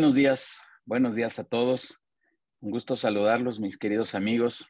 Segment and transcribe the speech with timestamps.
[0.00, 0.56] buenos días,
[0.86, 2.02] buenos días a todos.
[2.60, 4.64] Un gusto saludarlos, mis queridos amigos,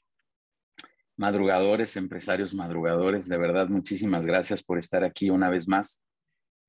[1.16, 3.28] madrugadores, empresarios madrugadores.
[3.28, 6.04] De verdad, muchísimas gracias por estar aquí una vez más.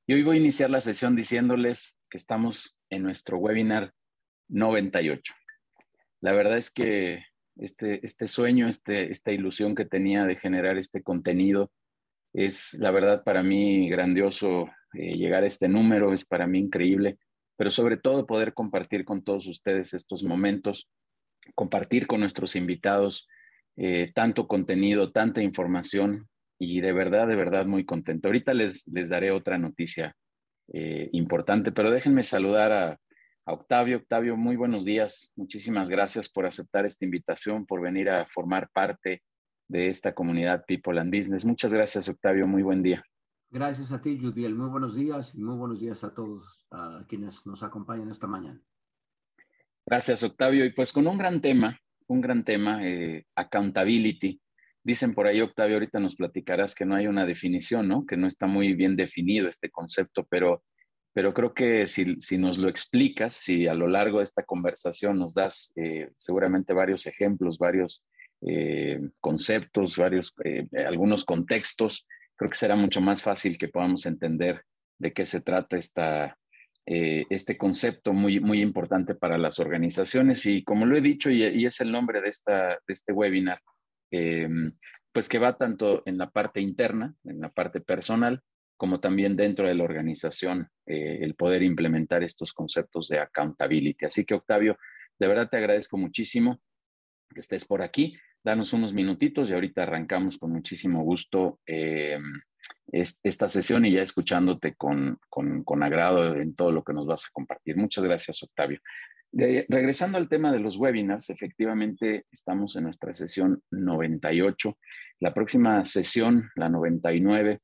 [0.05, 3.95] Y hoy voy a iniciar la sesión diciéndoles que estamos en nuestro webinar
[4.49, 5.34] 98.
[6.20, 11.02] La verdad es que este, este sueño, este, esta ilusión que tenía de generar este
[11.02, 11.71] contenido,
[12.32, 17.18] es la verdad para mí grandioso eh, llegar a este número, es para mí increíble,
[17.61, 20.89] pero sobre todo poder compartir con todos ustedes estos momentos,
[21.53, 23.27] compartir con nuestros invitados
[23.77, 28.29] eh, tanto contenido, tanta información y de verdad, de verdad muy contento.
[28.29, 30.15] Ahorita les, les daré otra noticia
[30.73, 32.99] eh, importante, pero déjenme saludar a,
[33.45, 33.98] a Octavio.
[33.98, 35.31] Octavio, muy buenos días.
[35.35, 39.21] Muchísimas gracias por aceptar esta invitación, por venir a formar parte
[39.68, 41.46] de esta comunidad People and Business.
[41.46, 42.48] Muchas gracias, Octavio.
[42.48, 43.03] Muy buen día.
[43.54, 44.55] Gracias a ti, Judiel.
[44.55, 46.66] Muy buenos días y muy buenos días a todos
[47.10, 48.62] quienes nos acompañan esta mañana.
[49.85, 50.63] Gracias, Octavio.
[50.63, 51.77] Y pues con un gran tema,
[52.08, 54.41] un gran tema, eh, accountability.
[54.82, 58.05] Dicen por ahí, Octavio, ahorita nos platicarás que no hay una definición, ¿no?
[58.05, 60.63] Que no está muy bien definido este concepto, pero,
[61.12, 65.19] pero creo que si, si nos lo explicas, si a lo largo de esta conversación
[65.19, 68.02] nos das eh, seguramente varios ejemplos, varios
[68.47, 70.34] eh, conceptos, varios,
[70.88, 72.08] algunos contextos,
[72.41, 74.63] creo que será mucho más fácil que podamos entender
[74.97, 76.39] de qué se trata esta,
[76.88, 80.44] eh, este concepto muy, muy importante para las organizaciones.
[80.47, 83.62] Y como lo he dicho, y, es el nombre de, esta, de este webinar,
[84.09, 88.41] pues que va tanto en la parte interna, en la parte personal,
[88.75, 94.06] como también dentro de la organización, el poder implementar estos conceptos de accountability.
[94.06, 94.80] Así que, Octavio,
[95.19, 96.59] de verdad te agradezco muchísimo
[97.31, 102.18] que estés por aquí danos unos minutitos y ahorita arrancamos con muchísimo gusto eh,
[102.91, 107.30] esta sesión y ya escuchándote con, con, agrado en todo lo que nos vas a
[107.31, 107.78] compartir.
[107.78, 108.80] Muchas gracias, Octavio.
[109.31, 114.78] regresando al tema de los webinars, efectivamente estamos en nuestra sesión 98.
[115.19, 117.59] La próxima sesión, la 99,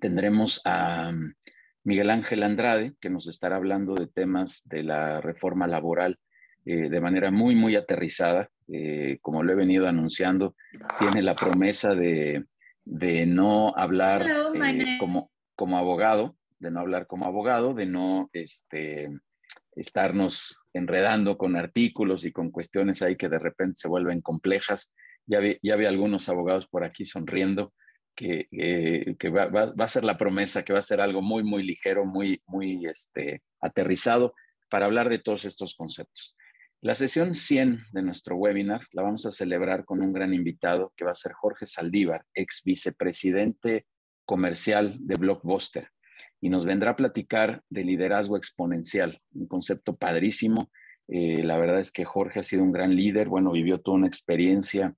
[0.00, 1.12] tendremos a
[1.82, 6.18] Miguel Ángel Andrade, que nos estará hablando de temas de la reforma laboral
[6.64, 8.50] eh, de manera muy, muy aterrizada.
[8.68, 10.56] Eh, como lo he venido anunciando,
[10.98, 12.44] tiene la promesa de,
[12.84, 19.08] no hablar eh, como, como abogado, de no hablar como abogado, de no este,
[19.76, 24.92] estarnos enredando con artículos y con cuestiones ahí que de repente se vuelven complejas.
[25.26, 27.72] Ya vi, ya vi algunos abogados por aquí sonriendo
[28.16, 28.48] que,
[29.18, 32.04] que va, va, a ser la promesa, que va a ser algo muy, muy ligero,
[32.04, 34.34] muy, muy este, aterrizado
[34.70, 36.34] para hablar de todos estos conceptos.
[36.82, 41.06] La sesión 100 de nuestro webinar la vamos a celebrar con un gran invitado que
[41.06, 43.86] va a ser Jorge Saldívar, ex vicepresidente
[44.26, 45.88] comercial de Blockbuster,
[46.40, 50.70] y nos vendrá a platicar de liderazgo exponencial, un concepto padrísimo.
[51.08, 54.06] Eh, la verdad es que Jorge ha sido un gran líder, bueno, vivió toda una
[54.06, 54.94] experiencia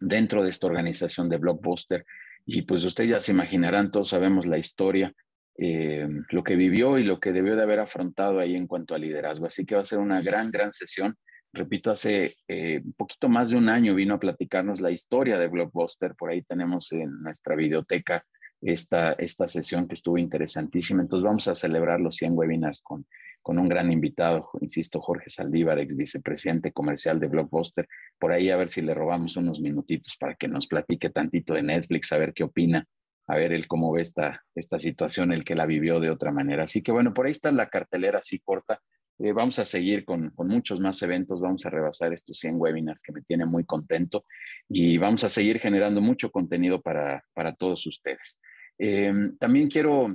[0.00, 2.04] dentro de esta organización de Blockbuster
[2.44, 5.14] y pues ustedes ya se imaginarán, todos sabemos la historia
[5.56, 8.98] eh, lo que vivió y lo que debió de haber afrontado ahí en cuanto a
[8.98, 9.46] liderazgo.
[9.46, 11.16] Así que va a ser una gran, gran sesión.
[11.52, 15.46] Repito, hace eh, un poquito más de un año vino a platicarnos la historia de
[15.46, 16.14] Blockbuster.
[16.16, 18.24] Por ahí tenemos en nuestra biblioteca
[18.60, 21.02] esta, esta sesión que estuvo interesantísima.
[21.02, 23.06] Entonces vamos a celebrar los 100 webinars con,
[23.40, 27.86] con un gran invitado, insisto, Jorge Saldívar, ex vicepresidente comercial de Blockbuster.
[28.18, 31.62] Por ahí a ver si le robamos unos minutitos para que nos platique tantito de
[31.62, 32.88] Netflix, a ver qué opina
[33.26, 36.64] a ver él cómo ve esta, esta situación, el que la vivió de otra manera.
[36.64, 38.80] Así que bueno, por ahí está la cartelera así corta.
[39.18, 43.12] Eh, vamos a seguir con, muchos más eventos, vamos a rebasar estos 100 webinars que
[43.12, 44.24] me tienen muy contento
[44.68, 47.22] y vamos a seguir generando mucho contenido para,
[47.58, 48.40] todos ustedes.
[48.76, 50.08] Em, también quiero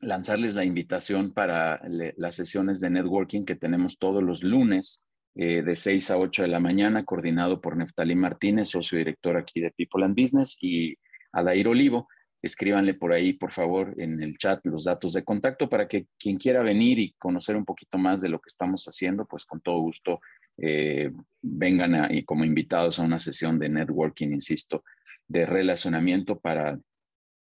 [0.00, 1.80] lanzarles la invitación para
[2.16, 5.04] las sesiones de networking que tenemos todos los lunes
[5.34, 9.60] eh, de 6 a 8 de la mañana, coordinado por Neftalí Martínez, socio director aquí
[9.60, 10.96] de People and Business, y
[11.32, 12.08] Adair Olivo
[12.42, 16.38] escríbanle por ahí, por favor, en el chat los datos de contacto para que quien
[16.38, 19.80] quiera venir y conocer un poquito más de lo que estamos haciendo, pues con todo
[19.80, 20.20] gusto
[20.56, 21.10] eh,
[21.42, 24.84] vengan y como invitados a una sesión de networking, insisto,
[25.28, 26.78] de relacionamiento para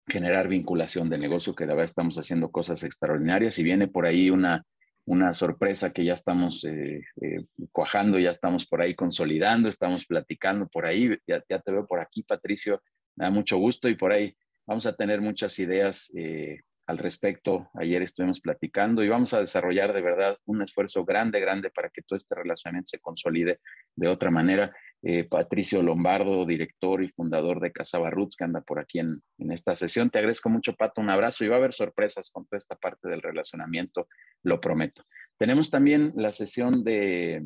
[0.07, 3.57] generar vinculación de negocio, que de verdad estamos haciendo cosas extraordinarias.
[3.59, 4.63] Y viene por ahí una,
[5.05, 10.67] una sorpresa que ya estamos eh, eh, cuajando, ya estamos por ahí consolidando, estamos platicando
[10.67, 12.81] por ahí, ya, ya te veo por aquí, Patricio,
[13.15, 13.89] me da mucho gusto.
[13.89, 14.35] Y por ahí
[14.67, 17.69] Vamos a tener muchas ideas eh, al respecto.
[17.75, 22.01] Ayer estuvimos platicando y vamos a desarrollar de verdad un esfuerzo grande, grande para que
[22.01, 23.59] todo este relacionamiento se consolide
[23.95, 24.75] de otra manera.
[25.01, 29.51] Eh, Patricio Lombardo, director y fundador de Casaba Roots, que anda por aquí en, en,
[29.51, 30.09] esta sesión.
[30.09, 33.07] Te agradezco mucho, Pato, un abrazo y va a haber sorpresas con toda esta parte
[33.07, 34.07] del relacionamiento,
[34.43, 35.03] lo prometo.
[35.37, 37.41] Tenemos también la sesión de,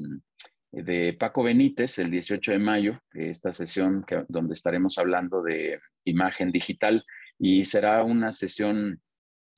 [0.71, 7.03] de Paco Benítez el 18 de mayo, esta sesión donde estaremos hablando de imagen digital
[7.37, 9.01] y será una sesión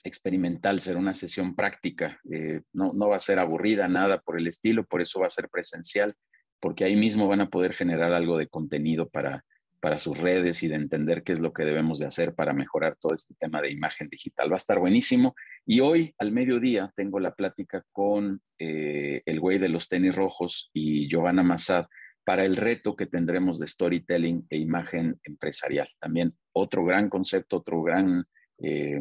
[0.03, 4.47] experimental, será una sesión práctica, eh, no, no va a ser aburrida, nada por el
[4.47, 6.15] estilo, por eso va a ser presencial,
[6.59, 9.43] porque ahí mismo van a poder generar algo de contenido para,
[9.81, 12.95] para sus redes y de entender qué es lo que debemos de hacer para mejorar
[13.01, 14.51] todo este tema de imagen digital.
[14.51, 15.35] Va a estar buenísimo.
[15.65, 20.69] Y hoy al mediodía tengo la plática con eh, el güey de los tenis rojos
[20.71, 21.87] y Giovanna Massad
[22.23, 25.89] para el reto que tendremos de storytelling e imagen empresarial.
[25.99, 28.23] También otro gran concepto, otro gran
[28.59, 28.99] eh,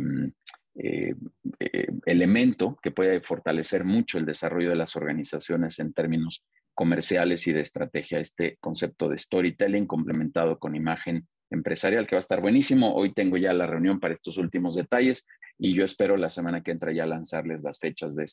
[0.74, 1.14] eh,
[2.06, 6.42] elemento que puede fortalecer mucho el desarrollo de las organizaciones en términos
[6.80, 12.26] comerciales y de estrategia, este concepto de storytelling complementado con imagen empresarial que va a
[12.26, 12.94] estar buenísimo.
[12.94, 15.26] Hoy tengo ya la reunión para estos últimos detalles
[15.58, 18.24] y yo espero la semana que entra ya lanzarles las fechas de,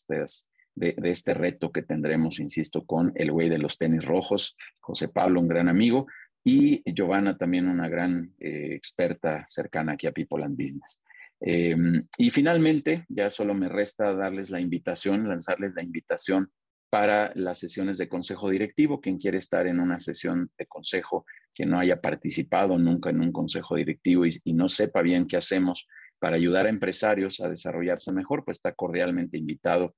[0.75, 5.41] de, este reto que tendremos, insisto, con el güey de los tenis rojos, José Pablo,
[5.41, 6.07] un gran amigo,
[6.41, 11.01] y Giovanna también una gran eh, experta cercana aquí a People and Business.
[11.41, 16.49] Em, y finalmente, ya solo me resta darles la invitación, lanzarles la invitación
[16.97, 18.99] para las sesiones de consejo directivo.
[18.99, 23.31] Quien quiere estar en una sesión de consejo, que no haya participado nunca en un
[23.31, 28.43] consejo directivo y, no sepa bien qué hacemos para ayudar a empresarios a desarrollarse mejor,
[28.43, 29.93] pues está cordialmente invitado.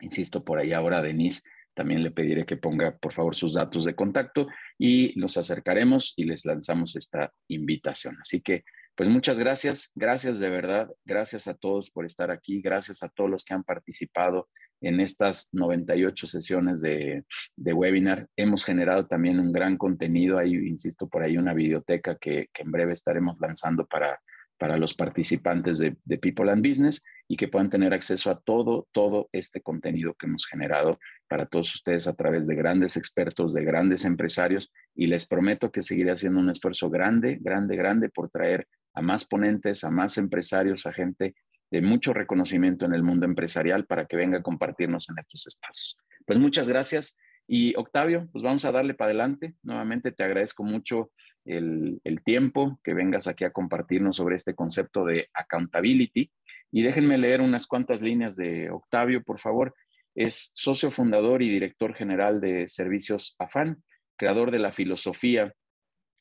[0.00, 1.42] Insisto, por ahí ahora Denise
[1.74, 4.46] también le pediré que ponga, por favor, sus datos de contacto
[4.78, 8.16] y nos acercaremos y les lanzamos esta invitación.
[8.20, 8.62] Así que,
[8.98, 13.30] pues muchas gracias, gracias de verdad, gracias a todos por estar aquí, gracias a todos
[13.30, 14.48] los que han participado
[14.80, 17.24] en estas 98 sesiones de,
[17.56, 18.26] webinar.
[18.34, 22.92] Hemos generado también un gran contenido, ahí insisto, por ahí una biblioteca que, en breve
[22.92, 24.20] estaremos lanzando para,
[24.58, 28.88] para los participantes de, de, People and Business y que puedan tener acceso a todo,
[28.90, 30.98] todo este contenido que hemos generado
[31.28, 35.82] para todos ustedes a través de grandes expertos, de grandes empresarios y les prometo que
[35.82, 38.66] seguiré haciendo un esfuerzo grande, grande, grande por traer
[38.98, 41.36] a más ponentes, a más empresarios, a gente
[41.70, 45.96] de mucho reconocimiento en el mundo empresarial para que venga a compartirnos en estos espacios.
[46.26, 47.16] Pues muchas gracias.
[47.46, 49.54] Y Octavio, pues vamos a darle para adelante.
[49.62, 51.12] Nuevamente te agradezco mucho
[51.44, 56.32] el, tiempo que vengas aquí a compartirnos sobre este concepto de accountability.
[56.72, 59.74] Y déjenme leer unas cuantas líneas de Octavio, por favor.
[60.16, 63.80] Es socio fundador y director general de Servicios AFAN,
[64.16, 65.54] creador de la filosofía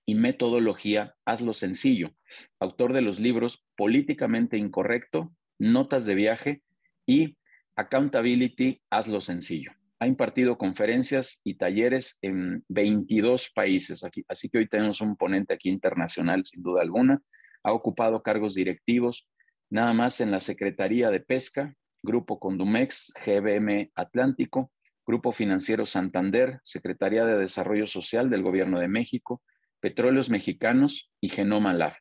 [0.08, 2.12] y metodología Hazlo Sencillo,
[2.60, 6.62] autor de los libros Políticamente Incorrecto, Notas de Viaje
[7.06, 7.38] y
[7.76, 9.74] Accountability Hazlo Sencillo.
[10.00, 15.54] Ha impartido conferencias y talleres en 22 países, aquí, así que hoy tenemos un ponente
[15.54, 17.22] aquí internacional, sin duda alguna.
[17.64, 19.28] Ha ocupado cargos directivos,
[19.70, 24.72] nada más en la Secretaría de Pesca, Grupo Condumex, GBM Atlántico,
[25.06, 29.42] Grupo Financiero Santander, Secretaría de Desarrollo Social del Gobierno de México,
[29.80, 31.94] Petróleos Mexicanos y Genoma Lab.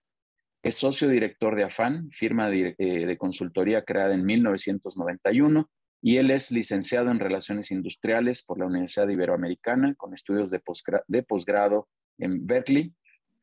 [0.62, 5.70] Es socio director de AFAN, firma de, eh, consultoría creada en 1991,
[6.02, 11.88] y él es licenciado en Relaciones Industriales por la Universidad Iberoamericana, con estudios de, posgrado
[12.18, 12.92] en Berkeley,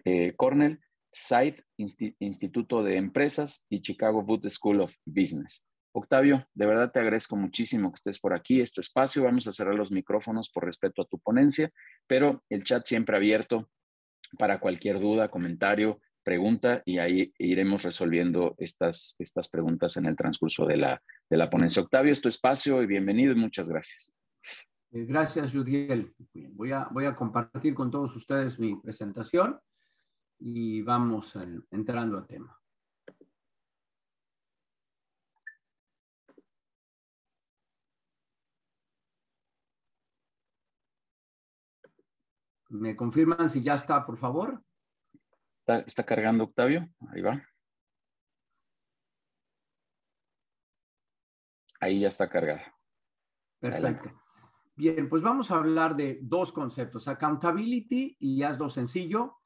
[0.06, 0.80] eh, Cornell,
[1.12, 5.64] SAID, Instituto de Empresas y Chicago Booth School of Business.
[5.96, 9.24] Octavio, de verdad te agradezco muchísimo que estés por aquí, este espacio.
[9.24, 11.70] Vamos a cerrar los micrófonos por respeto a tu ponencia,
[12.08, 13.70] pero el chat siempre abierto
[14.38, 20.66] para cualquier duda, comentario, pregunta y ahí iremos resolviendo estas, estas preguntas en el transcurso
[20.66, 21.82] de la, de la ponencia.
[21.82, 24.14] Octavio, es espacio y bienvenido y muchas gracias.
[24.92, 26.14] Eh, gracias, Judiel.
[26.52, 29.60] Voy a, voy a compartir con todos ustedes mi presentación
[30.40, 31.38] y vamos
[31.72, 32.58] entrando al tema.
[42.74, 44.64] ¿Me confirman si ya está, por favor?
[45.68, 46.90] Está, cargando Octavio.
[47.12, 47.48] Ahí va.
[51.80, 52.76] Ahí ya está cargada.
[53.60, 54.12] Perfecto.
[54.76, 59.38] Bien, pues vamos a hablar de dos conceptos, accountability y hazlo sencillo.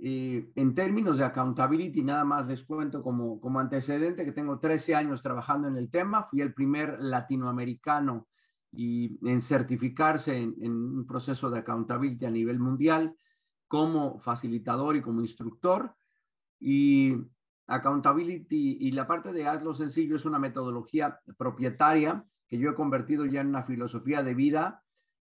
[0.00, 4.96] Eh, en términos de accountability, nada más les cuento como, como antecedente que tengo 13
[4.96, 6.24] años trabajando en el tema.
[6.24, 8.26] Fui el primer latinoamericano
[8.72, 13.16] y en certificarse en un proceso de accountability a nivel mundial
[13.66, 15.94] como facilitador y como instructor.
[16.58, 17.14] Y
[17.66, 23.26] accountability y la parte de hazlo sencillo es una metodología propietaria que yo he convertido
[23.26, 24.82] ya en una filosofía de vida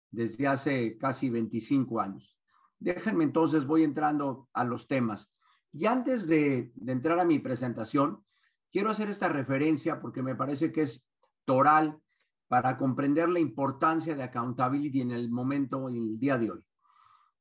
[0.09, 2.37] desde hace casi 25 años.
[2.79, 5.31] Déjenme entonces, voy entrando a los temas.
[5.71, 8.23] Y antes de, de entrar a mi presentación,
[8.71, 11.03] quiero hacer esta referencia porque me parece que es
[11.45, 11.99] toral
[12.49, 16.65] para comprender la importancia de accountability en el momento, en el día de hoy.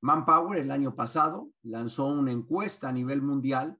[0.02, 3.76] Manpower el año pasado lanzó una encuesta a nivel mundial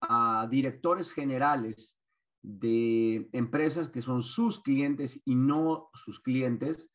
[0.00, 1.98] a directores generales
[2.42, 6.90] de empresas que son sus clientes y no sus clientes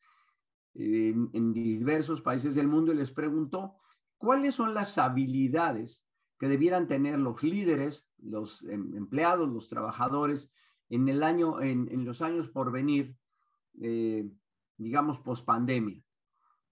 [0.74, 3.76] en, diversos países del mundo y les preguntó
[4.16, 6.02] cuáles son las habilidades
[6.38, 10.50] que debieran tener los líderes, los em, empleados, los trabajadores
[10.88, 11.06] en,
[12.04, 13.14] los años por venir,
[13.80, 14.28] eh,
[14.76, 16.02] digamos, post pandemia.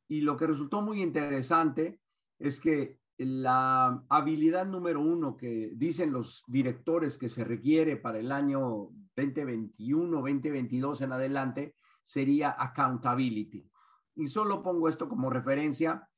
[0.08, 2.00] Y lo que resultó muy interesante
[2.38, 8.32] es que la habilidad número uno que dicen los directores que se requiere para el
[8.32, 13.68] año 2021, 2022 en adelante sería accountability.
[14.16, 16.08] Y solo pongo esto como referencia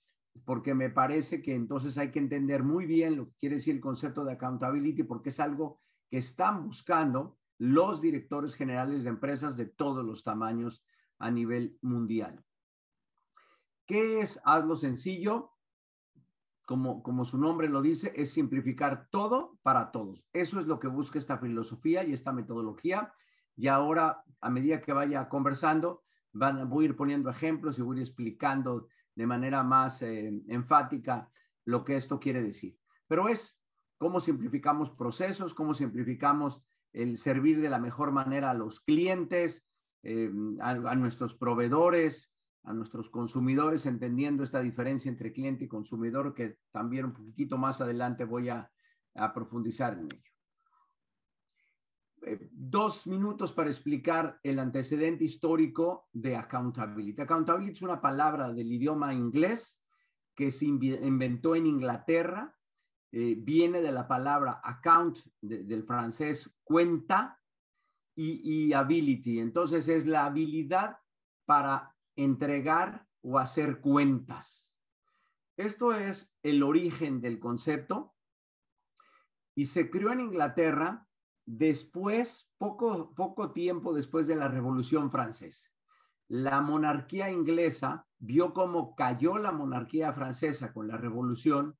[0.44, 3.80] porque me parece que entonces hay que entender muy bien lo que quiere decir el
[3.80, 9.64] concepto de accountability porque es algo que están buscando los directores generales de empresas de
[9.64, 10.84] todos los tamaños
[11.18, 12.44] a nivel mundial.
[13.86, 15.52] ¿Qué es Hazlo Sencillo?
[16.66, 20.28] Como, como su nombre lo dice, es simplificar todo para todos.
[20.34, 23.14] Eso es lo que busca esta filosofía y esta metodología.
[23.56, 27.96] Y ahora, a medida que vaya conversando, van, voy a ir poniendo ejemplos y voy
[27.96, 31.30] a ir explicando de manera más eh, enfática
[31.64, 32.78] lo que esto quiere decir.
[33.06, 33.58] Pero es
[33.96, 36.62] cómo simplificamos procesos, cómo simplificamos
[36.94, 39.66] el servir de la mejor manera a los clientes,
[40.02, 42.32] eh, a, nuestros proveedores,
[42.62, 47.82] a nuestros consumidores, entendiendo esta diferencia entre cliente y consumidor, que también un poquito más
[47.82, 48.70] adelante voy a
[49.34, 50.34] profundizar en ello.
[52.26, 57.20] Eh, dos minutos para explicar el antecedente histórico de accountability.
[57.20, 59.78] Accountability es una palabra del idioma inglés
[60.34, 62.56] que se inventó en Inglaterra.
[63.16, 67.40] Eh, viene de la palabra account del francés cuenta
[68.16, 69.38] y, y ability.
[69.38, 70.98] Entonces es la habilidad
[71.44, 74.74] para entregar o hacer cuentas.
[75.56, 78.14] Esto es el origen del concepto
[79.54, 81.06] y se creó en Inglaterra
[81.46, 85.70] Después, poco, poco tiempo después de la Revolución Francesa,
[86.28, 91.76] la monarquía inglesa vio cómo cayó la monarquía francesa con la revolución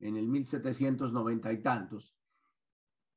[0.00, 2.16] en el 1790 y tantos.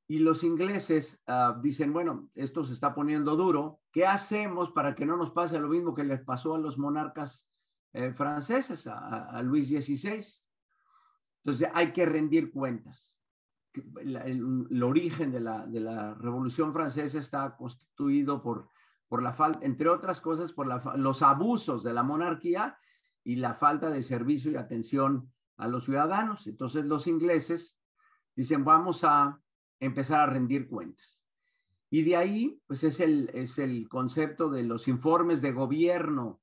[0.08, 5.06] Y los ingleses ah, dicen, bueno, esto se está poniendo duro, ¿qué hacemos para que
[5.06, 7.48] no nos pase lo mismo que les pasó a los monarcas
[7.94, 10.24] eh, franceses, a, Luis XVI?
[11.38, 13.18] Entonces hay que rendir cuentas
[14.02, 18.70] el, origen de la, Revolución Francesa está constituido por
[19.22, 22.78] la falta, entre otras cosas, por los abusos de la monarquía
[23.24, 25.32] y la falta de servicio y atención
[25.64, 26.48] a los ciudadanos.
[26.48, 27.78] Entonces los ingleses
[28.36, 29.40] dicen, vamos a
[29.80, 31.20] empezar a rendir cuentas.
[31.90, 36.42] Y de ahí, pues es el, es el concepto de los informes de gobierno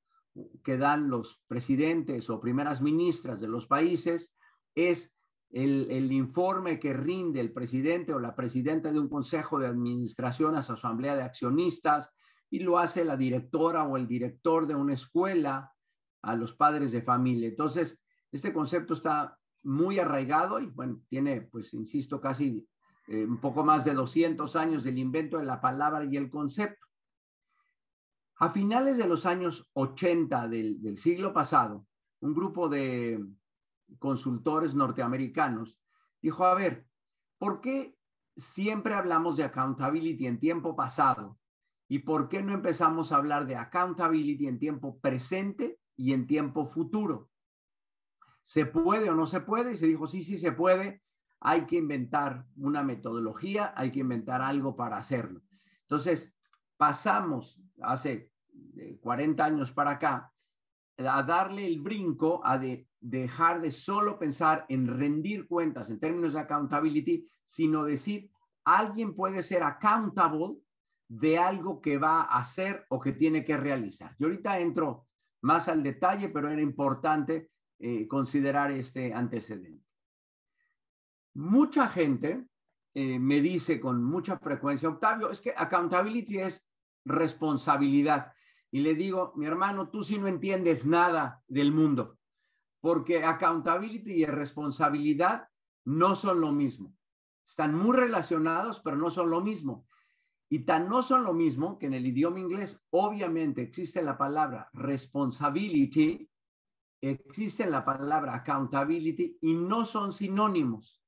[0.63, 4.33] que dan los presidentes o primeras ministras de los países,
[4.75, 5.13] es
[5.51, 10.63] el, informe que rinde el presidente o la presidenta de un consejo de administración a
[10.63, 12.13] su asamblea de accionistas
[12.49, 15.73] y lo hace la directora o el director de una escuela
[16.23, 17.49] a los padres de familia.
[17.49, 18.01] Entonces,
[18.33, 22.67] este concepto está muy arraigado y, bueno, tiene, pues, insisto, casi
[23.09, 26.87] eh, un poco más de 200 años del invento de la palabra y el concepto.
[28.37, 31.87] A finales de los años 80 del siglo pasado,
[32.21, 33.23] un grupo de
[33.99, 35.81] consultores norteamericanos,
[36.23, 36.87] dijo, a ver,
[37.39, 37.97] ¿por qué
[38.37, 41.39] siempre hablamos de accountability en tiempo pasado?
[41.89, 46.67] ¿Y por qué no empezamos a hablar de accountability en tiempo presente y en tiempo
[46.67, 47.30] futuro?
[48.43, 49.73] ¿Se puede o no se puede?
[49.73, 51.03] Y se dijo, sí, sí se puede.
[51.41, 55.43] Hay que inventar una metodología, hay que inventar algo para hacerlo.
[55.83, 56.35] Entonces,
[56.77, 58.31] pasamos hace
[59.01, 60.33] 40 eh, años para acá
[60.99, 66.35] a darle el brinco a de dejar de solo pensar en rendir cuentas en términos
[66.35, 68.31] de accountability, sino decir,
[68.65, 70.57] alguien puede ser accountable
[71.09, 74.15] de algo que va a hacer o que tiene que realizar.
[74.19, 75.07] Y ahorita entro
[75.43, 79.85] más al detalle, pero era importante eh, considerar este antecedente.
[81.35, 82.47] Mucha gente
[82.95, 86.65] eh, me dice con mucha frecuencia, Octavio, es que accountability es
[87.05, 88.33] responsabilidad.
[88.71, 92.21] Y le digo, mi hermano, tú sí no entiendes nada del mundo
[92.81, 95.49] porque accountability y responsabilidad
[95.85, 96.95] no son lo mismo.
[97.47, 99.87] Están muy relacionados, pero no son lo mismo.
[100.49, 104.69] Y tan no son lo mismo que en el idioma inglés, obviamente, existe la palabra
[104.73, 106.29] responsibility,
[107.01, 111.03] existe la palabra accountability y no son sinónimos.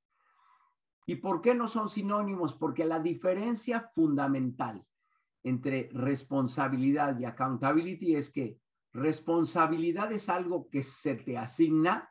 [1.05, 2.53] ¿Y por qué no son sinónimos?
[2.53, 4.85] Porque la diferencia fundamental
[5.43, 8.57] entre responsabilidad y accountability es que
[8.93, 12.09] responsabilidad es algo que se te asigna.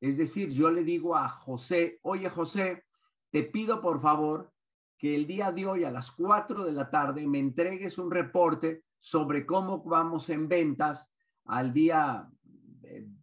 [0.00, 2.84] Es decir, yo le digo a José, oye José,
[3.30, 4.52] te pido por favor
[4.98, 8.82] que el día de hoy a las 4 de la tarde me entregues un reporte
[8.98, 11.08] sobre cómo vamos en ventas
[11.44, 12.28] al día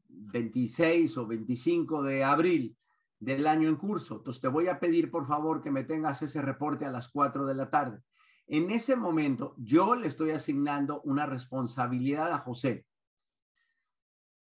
[0.07, 2.77] 26 o 25 de abril
[3.19, 4.17] del año en curso.
[4.17, 7.45] Entonces te voy a pedir por favor que me tengas ese reporte a las 4
[7.45, 7.99] de la tarde.
[8.47, 12.85] En ese momento yo le estoy asignando una responsabilidad a José.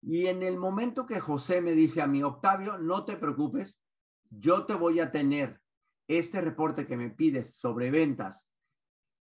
[0.01, 3.79] Y en el momento que José me dice a mí, Octavio, no te preocupes,
[4.31, 5.61] yo te voy a tener
[6.07, 8.49] este reporte que me pides sobre ventas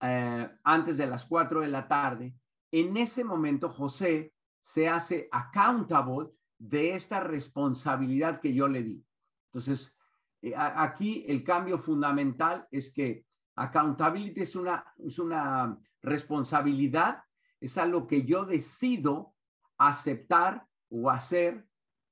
[0.00, 2.34] eh, antes de las 4 de la tarde,
[2.70, 9.04] en ese momento José se hace accountable de esta responsabilidad que yo le di.
[9.46, 9.94] Entonces,
[10.42, 13.24] eh, aquí el cambio fundamental es que
[13.56, 17.22] accountability es una, es una responsabilidad,
[17.60, 19.34] es algo que yo decido
[19.78, 21.66] aceptar o hacer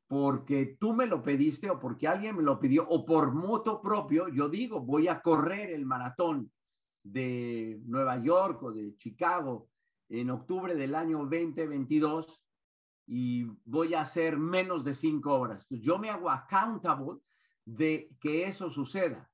[0.09, 4.29] porque tú me lo pediste o porque alguien me lo pidió o por moto propio,
[4.29, 6.50] yo digo, voy a correr el maratón
[7.03, 9.69] de Nueva York o de Chicago
[10.09, 12.43] en octubre del año 2022
[13.07, 15.67] y voy a hacer menos de cinco horas.
[15.71, 17.21] yo me hago accountable
[17.65, 19.31] de que eso suceda.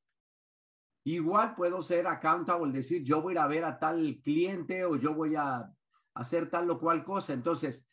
[1.04, 4.96] Igual puedo ser accountable, decir, yo voy a ir a ver a tal cliente o
[4.96, 5.68] yo voy a
[6.14, 7.32] hacer tal o cual cosa.
[7.32, 7.86] Entonces,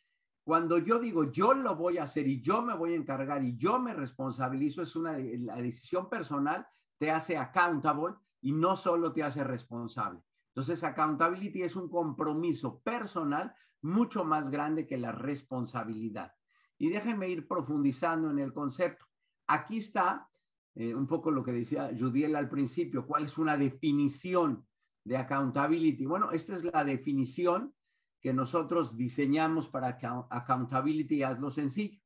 [0.44, 3.56] cuando yo digo, yo lo voy a hacer y yo me voy a encargar y
[3.56, 6.66] yo me responsabilizo, es una la decisión personal,
[6.98, 10.20] te hace accountable y no solo te hace responsable.
[10.50, 16.32] Entonces, accountability es un compromiso personal mucho más grande que la responsabilidad.
[16.76, 19.06] Y déjenme ir profundizando en el concepto.
[19.46, 20.28] Aquí está
[20.74, 24.66] eh, un poco lo que decía Judiel al principio, cuál es una definición
[25.04, 26.04] de accountability.
[26.06, 27.74] Bueno, esta es la definición
[28.20, 29.98] que nosotros diseñamos para
[30.30, 32.00] accountability, hazlo sencillo.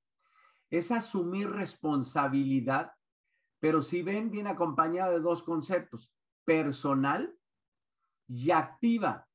[0.71, 2.93] Es asumir responsabilidad,
[3.59, 6.15] pero si ven, viene acompañado de dos conceptos,
[6.45, 7.35] personal
[8.29, 9.27] y activa.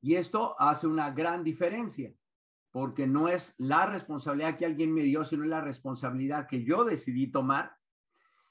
[0.00, 2.12] Y esto hace una gran diferencia,
[2.70, 7.28] porque no es la responsabilidad que alguien me dio, sino la responsabilidad que yo decidí
[7.28, 7.76] tomar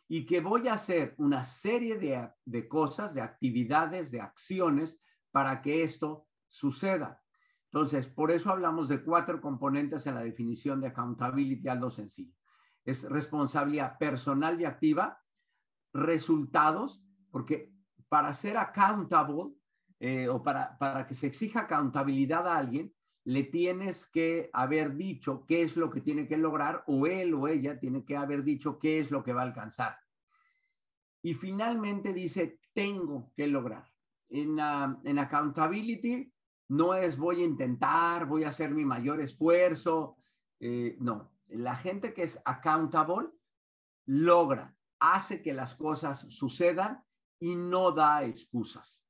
[0.07, 4.99] y que voy a hacer una serie de, de cosas, de actividades, de acciones
[5.31, 7.21] para que esto suceda.
[7.65, 12.35] Entonces, por eso hablamos de cuatro componentes en la definición de accountability, algo sencillo.
[12.83, 15.21] Es responsabilidad personal y activa,
[15.93, 17.01] resultados,
[17.31, 17.71] porque
[18.11, 19.53] para ser accountable
[19.97, 22.93] eh, o para, para que se exija accountabilidad a alguien,
[23.23, 27.47] le tienes que haber dicho qué es lo que tiene que lograr o él o
[27.47, 29.97] ella tiene que haber dicho qué es lo que va a alcanzar.
[31.21, 33.85] Y finalmente dice, tengo que lograr.
[34.27, 36.33] En, en accountability
[36.67, 40.17] no es voy a intentar, voy a hacer mi mayor esfuerzo.
[40.59, 43.29] Eh, no, la gente que es accountable
[44.05, 47.01] logra, hace que las cosas sucedan
[47.41, 49.03] y no da excusas.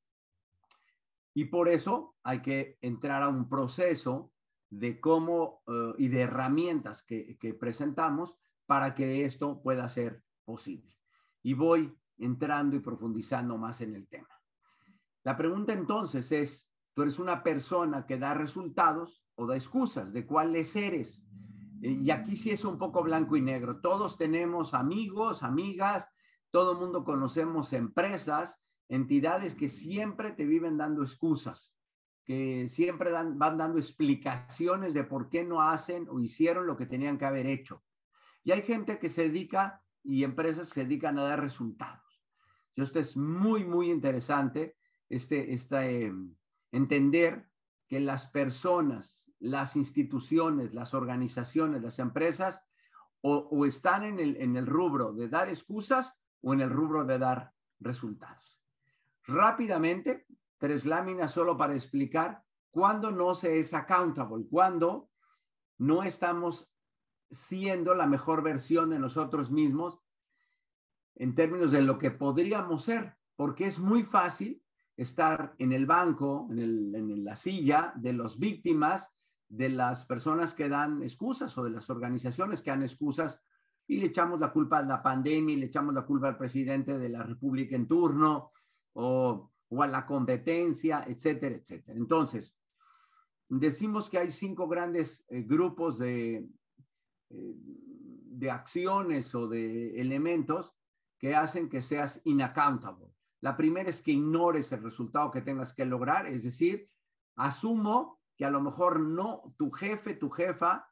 [1.33, 4.31] Y por eso hay que entrar a un proceso
[4.69, 10.97] de cómo eh, y de herramientas que, que presentamos para que esto pueda ser posible.
[11.43, 14.29] Y voy entrando y profundizando más en el tema.
[15.23, 20.13] La pregunta entonces es, ¿tú eres una persona que da resultados o da excusas?
[20.13, 21.23] ¿De cuáles eres?
[21.81, 23.81] Y aquí sí es un poco blanco y negro.
[23.81, 26.07] Todos tenemos amigos, amigas,
[26.51, 31.73] todo mundo conocemos empresas, entidades que siempre te viven dando excusas,
[32.25, 37.17] que siempre van dando explicaciones de por qué no hacen o hicieron lo que tenían
[37.17, 37.83] que haber hecho.
[38.43, 42.23] Y hay gente que se dedica y empresas que se dedican a dar resultados.
[42.75, 44.75] Y esto es muy, muy interesante,
[45.09, 46.13] este, este,
[46.71, 47.49] entender
[47.87, 52.63] que las personas, las instituciones, las organizaciones, las empresas,
[53.21, 57.05] o, o están en el, en el rubro de dar excusas o en el rubro
[57.05, 58.61] de dar resultados.
[59.25, 60.25] Rápidamente,
[60.57, 65.09] tres láminas solo para explicar cuándo no se es accountable, cuándo
[65.77, 66.69] no estamos
[67.29, 69.99] siendo la mejor versión de nosotros mismos
[71.15, 74.61] en términos de lo que podríamos ser, porque es muy fácil
[74.97, 79.13] estar en el banco, en, en la silla de las víctimas,
[79.49, 83.41] de las personas que dan excusas o de las organizaciones que dan excusas
[83.91, 86.97] y le echamos la culpa a la pandemia y le echamos la culpa al presidente
[86.97, 88.53] de la República en turno
[88.93, 91.97] o, o a la competencia, etcétera, etcétera.
[91.97, 92.55] Entonces,
[93.49, 96.47] decimos que hay cinco grandes eh, grupos de,
[97.31, 100.73] eh, de acciones o de elementos
[101.19, 103.13] que hacen que seas inaccountable.
[103.41, 106.87] La primera es que ignores el resultado que tengas que lograr, es decir,
[107.35, 110.87] asumo que a lo mejor no tu jefe, tu jefa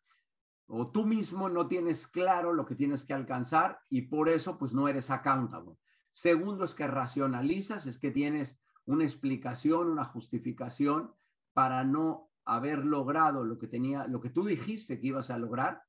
[0.72, 4.72] o tú mismo no tienes claro lo que tienes que alcanzar y por eso pues
[4.72, 5.76] no eres accountable.
[6.12, 11.12] Segundo es que racionalizas, es que tienes una explicación, una justificación
[11.54, 15.82] para no haber logrado lo que tenía, lo que tú dijiste que ibas a lograr.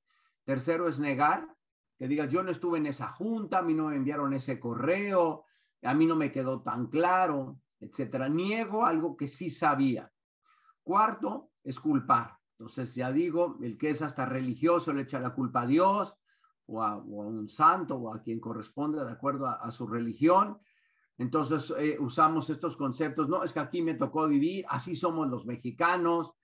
[0.45, 1.47] Tercero es negar,
[1.99, 5.45] que digas, yo no estuve en esa junta, a mí no me enviaron ese correo,
[5.83, 8.31] a mí no me quedó tan claro, etcétera.
[8.31, 10.11] Niego algo que sí sabía.
[10.83, 12.40] Cuarto es culpar.
[12.61, 16.15] Entonces, ya digo, el que es hasta religioso le echa la culpa a Dios
[16.67, 20.59] o a, un santo o a quien corresponde de acuerdo a, su religión.
[21.17, 25.47] Entonces, eh, usamos estos conceptos, no, es que aquí me tocó vivir, así somos los
[25.47, 26.35] mexicanos,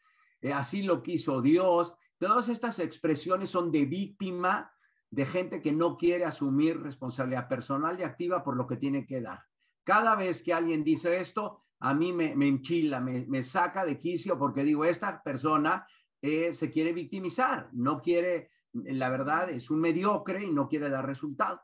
[0.40, 1.94] eh, así lo quiso Dios.
[2.16, 4.72] Todas estas expresiones son de víctima,
[5.10, 9.20] de gente que no quiere asumir responsabilidad personal y activa por lo que tiene que
[9.20, 9.44] dar.
[9.84, 14.38] Cada vez que alguien dice esto, a mí me, enchila, me, me, saca de quicio
[14.38, 15.86] porque digo, esta persona
[16.26, 21.06] eh, se quiere victimizar, no quiere, la verdad, es un mediocre y no quiere dar
[21.06, 21.60] resultados.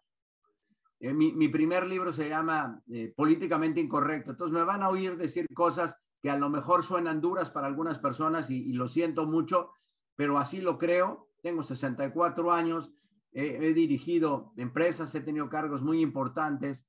[1.00, 5.46] Eh, mi, primer libro se llama eh, Políticamente Incorrecto, entonces me van a oír decir
[5.52, 9.72] cosas que a lo mejor suenan duras para algunas personas y, lo siento mucho,
[10.14, 11.28] pero así lo creo.
[11.42, 12.92] Tengo 64 años,
[13.32, 16.86] he dirigido empresas, he tenido cargos muy importantes,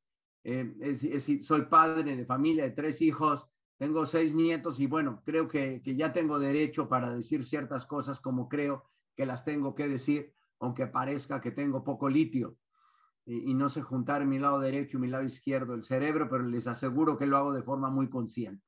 [1.41, 6.13] soy padre de familia de tres hijos, tengo seis nietos y bueno, creo que, ya
[6.13, 11.41] tengo derecho para decir ciertas cosas como creo que las tengo que decir, aunque parezca
[11.41, 12.57] que tengo poco litio
[13.25, 16.67] y, no sé juntar mi lado derecho y mi lado izquierdo el cerebro, pero les
[16.67, 18.65] aseguro que lo hago de forma muy consciente.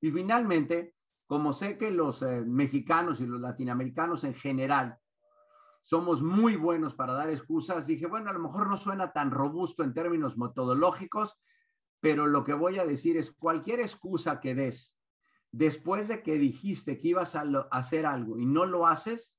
[0.00, 0.94] Y finalmente,
[1.26, 4.98] como sé que los eh, mexicanos y los latinoamericanos en general
[5.84, 9.82] somos muy buenos para dar excusas, dije, bueno, a lo mejor no suena tan robusto
[9.84, 11.38] en términos metodológicos,
[12.00, 14.96] pero lo que voy a decir es cualquier excusa que des
[15.52, 19.34] después de que dijiste que ibas a, hacer algo y no lo haces,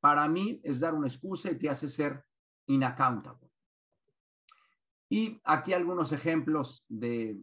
[0.00, 2.24] para mí es dar una excusa y te hace ser
[2.66, 3.50] inaccountable.
[5.08, 7.38] Y aquí algunos ejemplos de,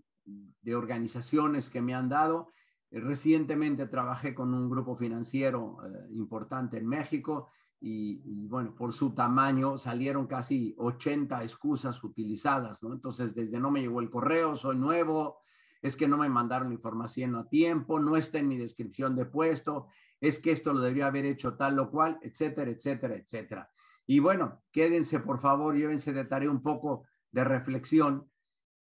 [0.74, 2.52] organizaciones que me han dado.
[2.92, 9.78] Recientemente trabajé con un grupo financiero eh, importante en México y, bueno, por su tamaño
[9.78, 12.94] salieron casi 80 excusas utilizadas, ¿no?
[12.94, 15.42] Entonces, desde no me llegó el correo, soy nuevo,
[15.82, 19.88] es que no me mandaron información a tiempo, no está en mi descripción de puesto,
[20.20, 23.70] es que esto lo debería haber hecho tal o cual, etcétera, etcétera, etcétera.
[24.08, 28.28] Y bueno, quédense, por favor, llévense de tarea un poco de reflexión.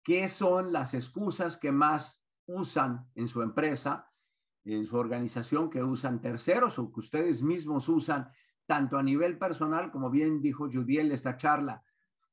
[0.02, 4.11] ¿Qué son las excusas que más usan en su empresa,
[4.64, 8.31] en su organización, que usan terceros o que ustedes mismos usan
[8.66, 11.83] tanto a nivel personal, como bien dijo Judiel esta charla,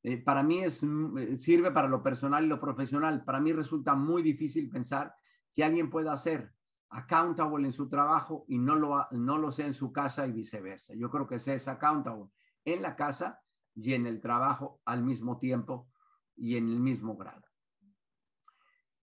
[0.04, 3.24] eh, para mí es, eh, sirve para lo personal y lo profesional.
[3.26, 5.13] Para mí resulta muy difícil pensar
[5.54, 6.54] que alguien pueda ser
[6.89, 10.94] accountable en su trabajo y no lo, no lo sea en su casa y viceversa.
[10.96, 12.30] Yo creo que se es accountable
[12.65, 13.42] en la casa
[13.76, 15.89] y en el trabajo al mismo tiempo
[16.36, 17.46] y en el mismo grado.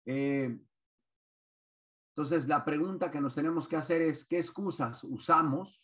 [0.05, 0.59] Eh,
[2.11, 5.83] entonces, la pregunta que nos tenemos que hacer es, ¿qué excusas usamos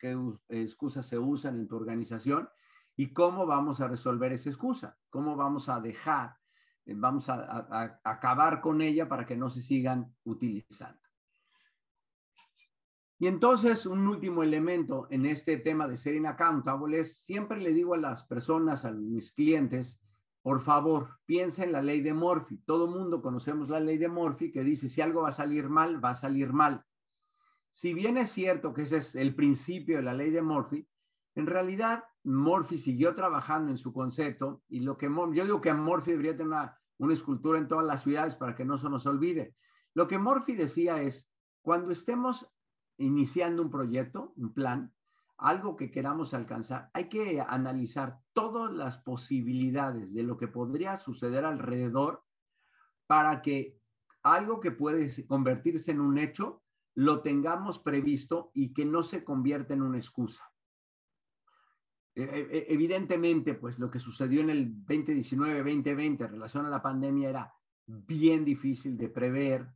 [0.00, 0.16] qué
[0.48, 2.48] excusas se usan en tu organización
[2.96, 6.36] y cómo vamos a resolver esa excusa, cómo vamos a dejar,
[6.86, 11.00] eh, vamos a, acabar con ella para que no se sigan utilizando.
[13.18, 17.94] Y entonces, un último elemento en este tema de ser inaccountable es, siempre le digo
[17.94, 20.00] a las personas, a mis clientes,
[20.42, 22.58] por favor, piensa en la ley de Murphy.
[22.64, 26.02] Todo mundo conocemos la ley de Murphy que dice, si algo va a salir mal,
[26.02, 26.82] va a salir mal.
[27.70, 30.86] Si bien es cierto que ese es el principio de la ley de Murphy,
[31.36, 36.10] en realidad Murphy siguió trabajando en su concepto y lo que yo digo que Murphy
[36.12, 39.54] debería tener una, una escultura en todas las ciudades para que no se nos olvide.
[39.94, 41.30] Lo que Murphy decía es,
[41.62, 42.50] cuando estemos
[42.98, 44.92] iniciando un proyecto, un plan,
[45.38, 51.44] algo que queramos alcanzar, hay que analizar todas las posibilidades de lo que podría suceder
[51.44, 52.22] alrededor
[53.06, 53.78] para que
[54.22, 56.59] algo que puede convertirse en un hecho
[56.94, 60.44] lo tengamos previsto y que no se convierta en una excusa.
[62.14, 66.82] E, e, e, evidentemente, pues lo que sucedió en el 2019-2020 en relación a la
[66.82, 67.54] pandemia era
[67.86, 69.68] bien difícil de prever,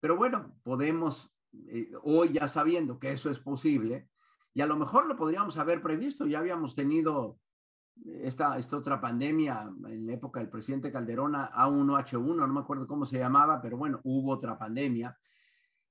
[0.00, 4.08] pero bueno, podemos, eh, hoy ya sabiendo que eso es posible,
[4.54, 7.38] y a lo mejor lo podríamos haber previsto, ya habíamos tenido
[8.04, 13.04] esta, esta otra pandemia en la época del presidente Calderón, A1H1, no me acuerdo cómo
[13.04, 15.16] se llamaba, pero bueno, hubo otra pandemia.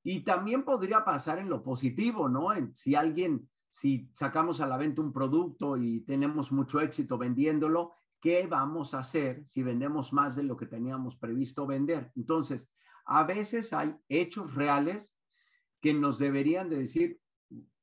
[0.10, 2.48] Y también podría pasar en lo positivo, ¿no?
[2.76, 7.92] si alguien, si sacamos a la venta un producto y tenemos mucho éxito vendiéndolo,
[8.22, 12.14] ¿qué vamos a hacer si vendemos más de lo que teníamos previsto vender?
[12.16, 12.72] Entonces,
[13.04, 15.14] a veces hay hechos reales
[15.82, 17.20] que nos deberían de decir,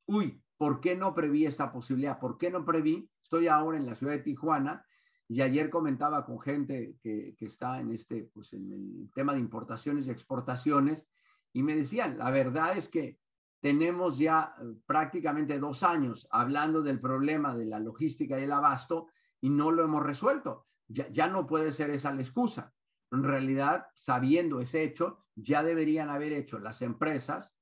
[0.07, 2.19] uy, ¿por qué no preví esta posibilidad?
[2.19, 3.07] ¿Por qué no preví?
[3.23, 4.83] Estoy ahora en la ciudad de Tijuana
[5.29, 10.07] y ayer comentaba con gente que, está en este, pues en el tema de importaciones
[10.07, 11.07] y exportaciones
[11.55, 13.19] y me decían, la verdad es que
[13.61, 19.07] tenemos ya eh, prácticamente dos años hablando del problema de la logística y el abasto
[19.41, 20.67] y no lo hemos resuelto.
[20.89, 22.75] Ya, ya no puede ser esa la excusa.
[23.11, 27.57] En realidad, sabiendo ese hecho, ya deberían haber hecho las empresas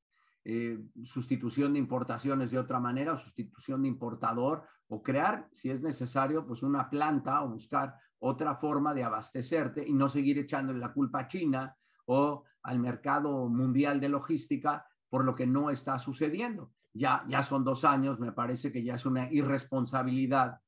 [0.44, 5.80] eh, sustitución de importaciones de otra manera o sustitución de importador o crear, si es
[5.82, 10.92] necesario, pues una planta o buscar otra forma de abastecerte y no seguir echándole la
[10.92, 11.76] culpa a China
[12.06, 16.72] o al mercado mundial de logística por lo que no está sucediendo.
[16.94, 20.60] Ya, ya son dos años, me parece que ya es una irresponsabilidad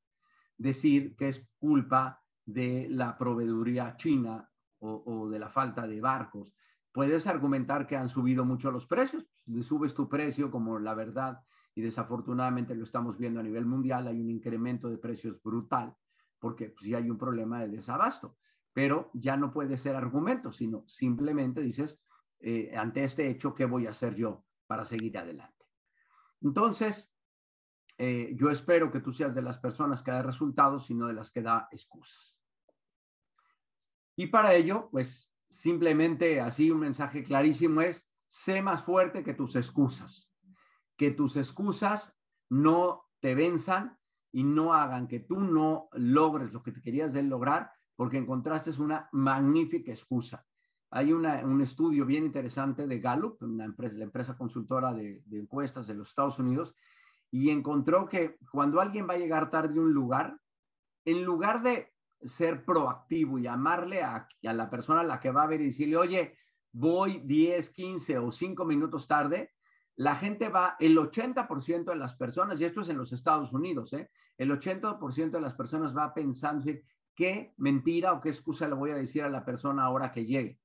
[0.57, 6.53] decir que es culpa de la proveeduría china o, de la falta de barcos
[6.91, 11.41] puedes argumentar que han subido mucho los precios, le subes tu precio como la verdad
[11.73, 15.93] y desafortunadamente lo estamos viendo a nivel mundial, hay un incremento de precios brutal
[16.39, 18.37] porque si pues, hay un problema de desabasto,
[18.75, 22.03] pero ya no puede ser argumento, sino simplemente dices,
[22.41, 25.65] eh, ante este hecho, ¿qué voy a hacer yo para seguir adelante?
[26.41, 27.09] Entonces,
[27.97, 31.31] eh, yo espero que tú seas de las personas que da resultados, sino de las
[31.31, 32.43] que da excusas.
[34.17, 39.55] Y para ello, pues simplemente así un mensaje clarísimo es, sé más fuerte que tus
[39.55, 40.29] excusas,
[40.97, 42.13] que tus excusas
[42.49, 43.97] no te venzan
[44.33, 48.71] y no hagan que tú no logres lo que te querías de lograr porque encontraste
[48.81, 50.45] una magnífica excusa.
[50.91, 56.39] Hay un estudio bien interesante de Gallup, la empresa consultora de, encuestas de los Estados
[56.39, 56.75] Unidos,
[57.31, 60.39] y encontró que cuando alguien va a llegar tarde a un lugar,
[61.03, 65.43] en lugar de ser proactivo y llamarle a, a, la persona a la que va
[65.43, 66.37] a ver y decirle, oye,
[66.71, 69.51] voy 10, 15 o 5 minutos tarde,
[69.97, 73.93] la gente va, el 80% de las personas, y esto es en los Estados Unidos,
[73.93, 74.09] ¿eh?
[74.37, 76.69] el 80% de las personas va pensando,
[77.15, 80.59] ¿qué mentira o qué excusa le voy a decir a la persona ahora que llegue?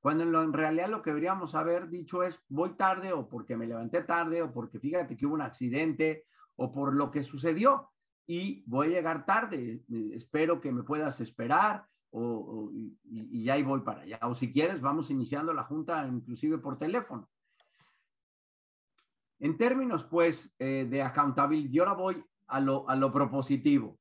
[0.00, 4.02] Cuando en, realidad lo que deberíamos haber dicho es, voy tarde o porque me levanté
[4.02, 7.90] tarde o porque fíjate que hubo un accidente o por lo que sucedió
[8.26, 14.02] y voy a llegar tarde, espero que me puedas esperar o, y, ahí voy para
[14.02, 14.18] allá.
[14.22, 17.28] O si quieres, vamos iniciando la junta inclusive por teléfono.
[19.38, 23.98] En términos, pues, eh, de accountability, yo ahora voy a lo, a lo propositivo.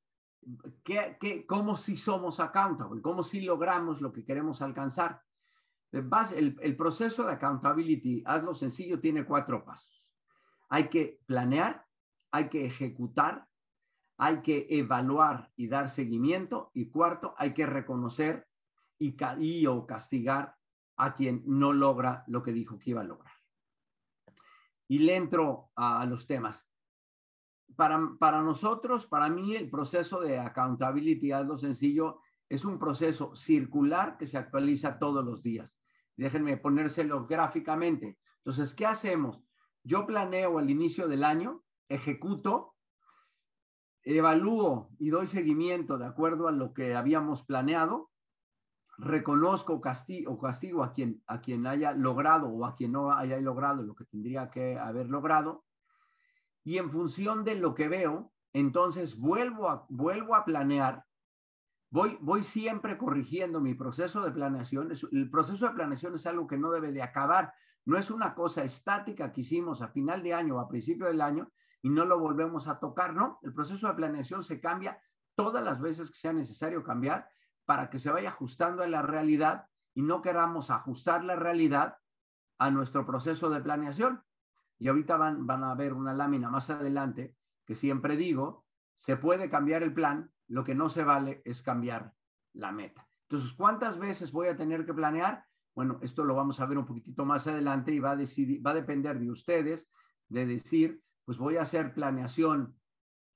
[0.83, 3.01] ¿Qué, qué, cómo si somos accountable?
[3.01, 5.21] ¿Cómo si logramos lo que queremos alcanzar?
[5.91, 10.05] El, el proceso de accountability, hazlo sencillo, tiene cuatro pasos.
[10.69, 11.85] Hay que planear,
[12.31, 13.47] hay que ejecutar,
[14.17, 16.71] hay que evaluar y dar seguimiento.
[16.73, 18.47] Y cuarto, hay que reconocer
[18.99, 20.55] y, o castigar
[20.97, 23.33] a quien no logra lo que dijo que iba a lograr.
[24.87, 26.69] Y le entro a los temas.
[27.75, 34.17] Para, para nosotros, para mí, el proceso de accountability, algo sencillo, es un proceso circular
[34.17, 35.77] que se actualiza todos los días.
[36.15, 38.17] Déjenme ponérselo gráficamente.
[38.37, 39.43] Entonces, ¿qué hacemos?
[39.83, 42.75] Yo planeo al inicio del año, ejecuto
[44.05, 48.11] evalúo y doy seguimiento de acuerdo a lo que habíamos planeado,
[48.97, 53.39] reconozco castigo, o castigo a quien, a quien haya logrado o a quien no haya
[53.41, 55.65] logrado lo que tendría que haber logrado,
[56.65, 61.05] y en función de lo que veo, entonces vuelvo a, vuelvo a planear,
[61.91, 64.91] voy, voy siempre corrigiendo mi proceso de planeación.
[65.11, 67.53] El proceso de planeación es algo que no debe de acabar,
[67.85, 71.21] no es una cosa estática que hicimos a final de año o a principio del
[71.21, 71.51] año,
[71.83, 73.37] y no lo volvemos a tocar, ¿no?
[73.43, 74.99] El proceso de planeación se cambia
[75.35, 77.29] todas las veces que sea necesario cambiar
[77.65, 81.97] para que se vaya ajustando a la realidad y no queramos ajustar la realidad
[82.57, 84.23] a nuestro proceso de planeación.
[84.77, 87.35] Y ahorita van, van a ver una lámina más adelante
[87.65, 92.13] que siempre digo, se puede cambiar el plan, lo que no se vale es cambiar
[92.53, 93.07] la meta.
[93.23, 95.43] Entonces, ¿cuántas veces voy a tener que planear?
[95.73, 98.71] Bueno, esto lo vamos a ver un poquitito más adelante y va a, decidir, va
[98.71, 99.89] a depender de ustedes
[100.29, 102.79] de decir pues voy a hacer planeación,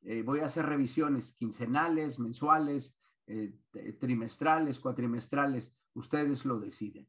[0.01, 3.57] eh, voy a hacer revisiones quincenales, mensuales, eh,
[3.99, 7.07] trimestrales, cuatrimestrales, ustedes lo deciden.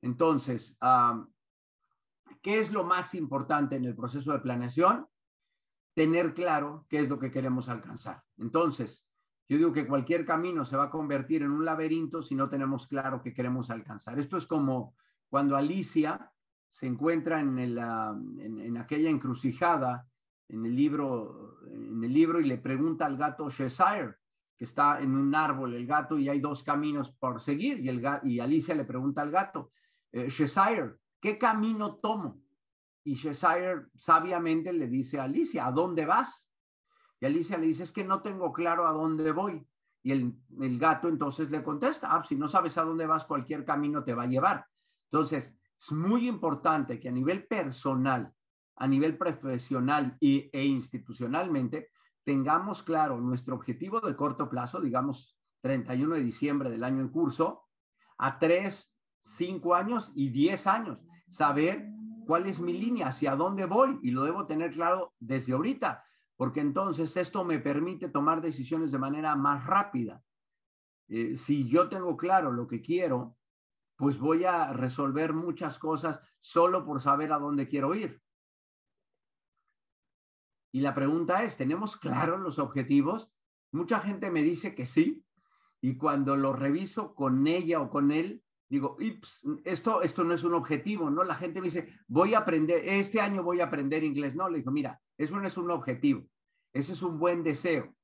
[0.00, 0.78] Entonces,
[2.42, 5.06] ¿qué es lo más importante en el proceso de planeación?
[5.94, 8.22] Tener claro qué es lo que queremos alcanzar.
[8.36, 9.06] Entonces,
[9.48, 12.86] yo digo que cualquier camino se va a convertir en un laberinto si no tenemos
[12.86, 14.18] claro qué queremos alcanzar.
[14.18, 14.94] Esto es como
[15.28, 16.30] cuando Alicia
[16.70, 20.08] se encuentra en, en, aquella encrucijada
[20.48, 24.16] en el, libro, en el libro y le pregunta al gato Cheshire,
[24.56, 28.02] que está en un árbol el gato y hay dos caminos por seguir y, el
[28.24, 29.72] y Alicia le pregunta al gato,
[30.12, 30.28] eh,
[31.24, 32.44] ¿qué camino tomo?
[33.02, 36.46] Y Cheshire sabiamente le dice a Alicia, ¿a dónde vas?
[37.18, 39.66] Y Alicia le dice, es que no tengo claro a dónde voy.
[40.02, 44.04] Y el, gato entonces le contesta, ah, si no sabes a dónde vas, cualquier camino
[44.04, 44.66] te va a llevar.
[45.10, 48.30] Entonces, es muy importante que a nivel personal,
[48.76, 51.88] a nivel profesional y, e institucionalmente,
[52.22, 57.62] tengamos claro nuestro objetivo de corto plazo, digamos 31 de diciembre del año en curso,
[58.18, 61.02] a 3, 5 años y 10 años.
[61.34, 61.90] Saber
[62.26, 66.04] cuál es mi línea, hacia dónde voy y lo debo tener claro desde ahorita,
[66.36, 70.22] porque entonces esto me permite tomar decisiones de manera más rápida.
[71.08, 73.36] Eh, si yo tengo claro lo que quiero,
[73.96, 78.22] pues voy a resolver muchas cosas solo por saber a dónde quiero ir.
[80.70, 83.28] Y la pregunta es, ¿tenemos claros los objetivos?
[83.72, 85.26] Mucha gente me dice que sí,
[85.80, 88.96] y cuando lo reviso con ella o con él, digo,
[89.64, 91.22] esto, esto no es un objetivo, ¿no?
[91.24, 94.34] La gente me dice, voy a aprender, este año voy a aprender inglés.
[94.34, 96.26] No, le digo, mira, eso no es un objetivo,
[96.72, 97.94] eso es un buen deseo.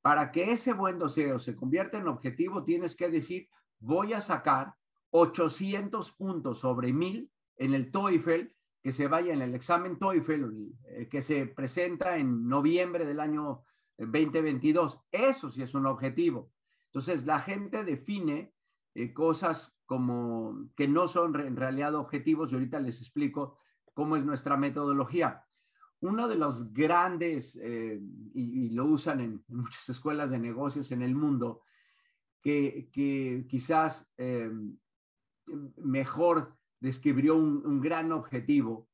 [0.00, 3.48] Para que ese buen deseo se convierta en objetivo, tienes que decir,
[3.80, 4.74] voy a sacar
[5.10, 10.44] 800 puntos sobre 1000 en el TOEFL que se vaya en el examen TOEFL
[10.84, 13.64] eh, que se presenta en noviembre del año
[13.98, 15.00] 2022.
[15.10, 16.50] Eso sí es un objetivo.
[16.86, 18.52] Entonces, la gente define
[18.94, 23.56] eh, cosas como que no son en realidad objetivos y ahorita les explico
[23.94, 25.42] cómo es nuestra metodología.
[26.00, 27.98] Uno de los grandes, eh,
[28.34, 31.62] y, lo usan en, muchas escuelas de negocios en el mundo,
[32.42, 32.90] que,
[33.48, 34.06] quizás
[35.78, 38.90] mejor describió un, gran objetivo.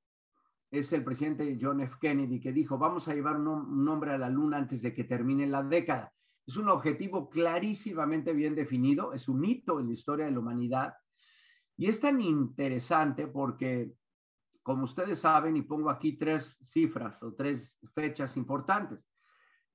[0.71, 1.97] Es el presidente John F.
[2.01, 5.45] Kennedy que dijo, vamos a llevar un, hombre a la luna antes de que termine
[5.49, 6.14] la década.
[6.47, 10.95] Es un objetivo clarísimamente bien definido, es un hito en la historia de la humanidad.
[11.77, 13.93] Y es tan interesante porque,
[14.63, 19.01] como ustedes saben, y pongo aquí tres cifras o tres fechas importantes.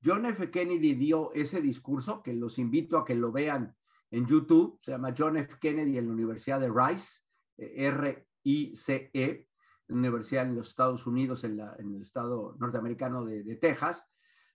[0.03, 0.49] John F.
[0.49, 3.75] Kennedy dio ese discurso, que los invito a que lo vean
[4.11, 5.57] en YouTube, se llama John F.
[5.59, 7.21] Kennedy en la Universidad de Rice.
[7.57, 9.47] RICE,
[9.89, 14.08] universidad en los Estados Unidos, en, el estado norteamericano de, Texas,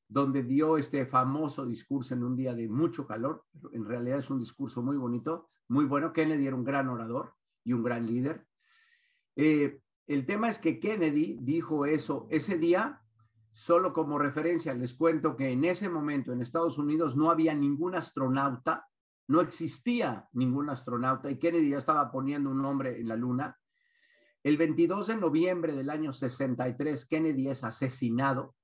[0.09, 3.45] donde dio este famoso discurso en un día de mucho calor.
[3.73, 6.13] En realidad es un discurso muy bonito, muy bueno.
[6.13, 8.47] Kennedy era un gran orador y un gran líder.
[9.37, 13.01] Eh, el tema es que Kennedy dijo eso ese día,
[13.53, 17.95] solo como referencia, les cuento que en ese momento en Estados Unidos no había ningún
[17.95, 18.87] astronauta
[19.27, 23.59] no existía ningún astronauta y Kennedy ya estaba poniendo un nombre en la luna.
[24.43, 28.55] El 22 de noviembre del año 63, Kennedy es asesinado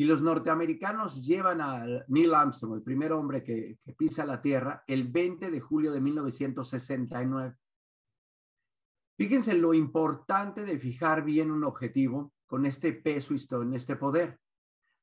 [0.00, 5.06] y los norteamericanos llevan a Neil Armstrong, el primer hombre que, pisa la Tierra, el
[5.08, 7.54] 20 de julio de 1969.
[9.18, 14.40] Fíjense lo importante de fijar bien un objetivo con este peso histórico, en este poder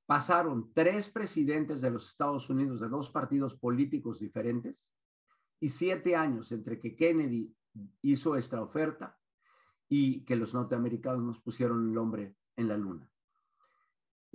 [0.07, 4.88] pasaron tres presidentes de los Estados Unidos de dos partidos políticos diferentes
[5.60, 7.55] y siete años entre que Kennedy
[8.01, 9.15] hizo esta oferta
[9.88, 13.07] y que los norteamericanos nos pusieron el hombre en la luna.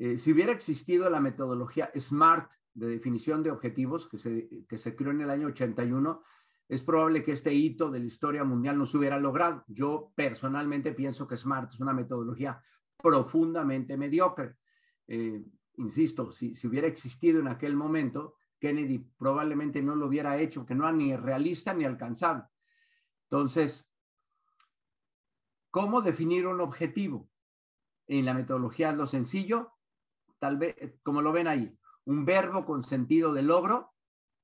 [0.05, 4.97] Eh, si hubiera existido la metodología SMART de definición de objetivos que se, que se
[4.97, 6.25] creó en el año 81,
[6.69, 9.62] es probable que este hito de la historia mundial no se hubiera logrado.
[9.69, 12.61] Yo personalmente pienso que SMART es una metodología
[12.97, 14.57] profundamente mediocre.
[15.07, 15.45] Eh,
[15.77, 20.83] insisto, si, hubiera existido en aquel momento, Kennedy probablemente no lo hubiera hecho, que no
[20.83, 22.43] era ni realista ni alcanzable.
[23.31, 23.88] Entonces,
[25.71, 27.31] ¿cómo definir un objetivo?
[28.09, 29.71] En la metodología es lo sencillo,
[30.43, 30.75] tal vez,
[31.05, 31.73] como lo ven ahí,
[32.05, 33.93] un verbo con sentido de logro,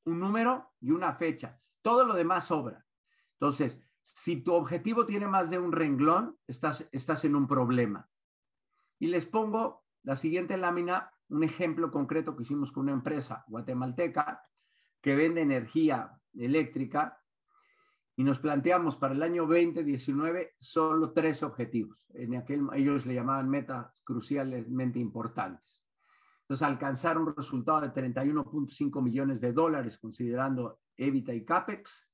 [0.05, 1.61] un número y una fecha.
[1.83, 2.87] Todo lo demás sobra.
[3.33, 8.09] Entonces, si tu objetivo tiene más de un renglón, estás, estás en un problema.
[9.01, 14.41] Y les pongo la siguiente lámina un ejemplo concreto que hicimos con una empresa guatemalteca
[15.01, 17.21] que vende energía eléctrica
[18.15, 21.99] y nos planteamos para el año 2019 solo tres objetivos.
[22.11, 25.88] En aquel, ellos le llamaban metas crucialmente importantes.
[26.49, 32.09] Entonces, alcanzar un resultado de 31.5 millones de dólares considerando evita y CAPEX.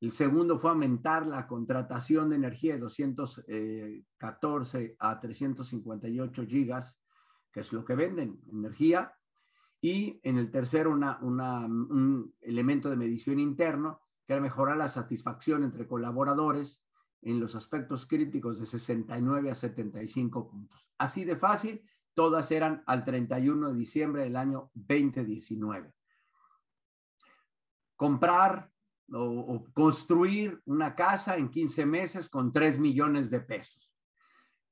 [0.00, 6.96] El segundo fue aumentar la contratación de energía de 214 a 358 gigas
[7.52, 9.12] que es lo que venden, energía,
[9.80, 15.86] y en el tercero un elemento de medición interno, que era mejorar la satisfacción entre
[15.86, 16.82] colaboradores
[17.20, 20.90] en los aspectos críticos de 69 a 75 puntos.
[20.98, 21.82] Así de fácil
[22.14, 25.92] todas eran al 31 de diciembre del año 2019.
[27.96, 28.70] Comprar
[29.12, 33.92] o, construir una casa en 15 meses con 3 millones de pesos.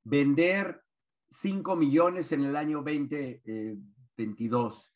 [0.04, 0.82] Vender
[1.30, 4.94] 5 millones en el año 2022.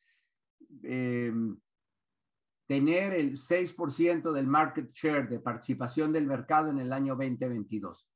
[0.83, 1.57] Eh, em,
[2.67, 8.09] tener el 6% del market share de participación del mercado en el año 2022.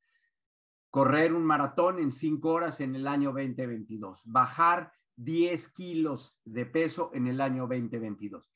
[0.91, 4.23] Correr un maratón en 5 horas en el año 2022.
[4.25, 8.53] Bajar 10 kilos de peso en el año 2022.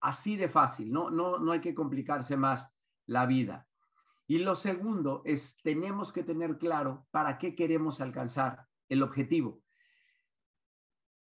[0.00, 2.68] Así de fácil, no, no, no hay que complicarse más
[3.06, 3.66] la vida.
[4.26, 9.62] Y lo segundo es, tenemos que tener claro para qué queremos alcanzar el objetivo.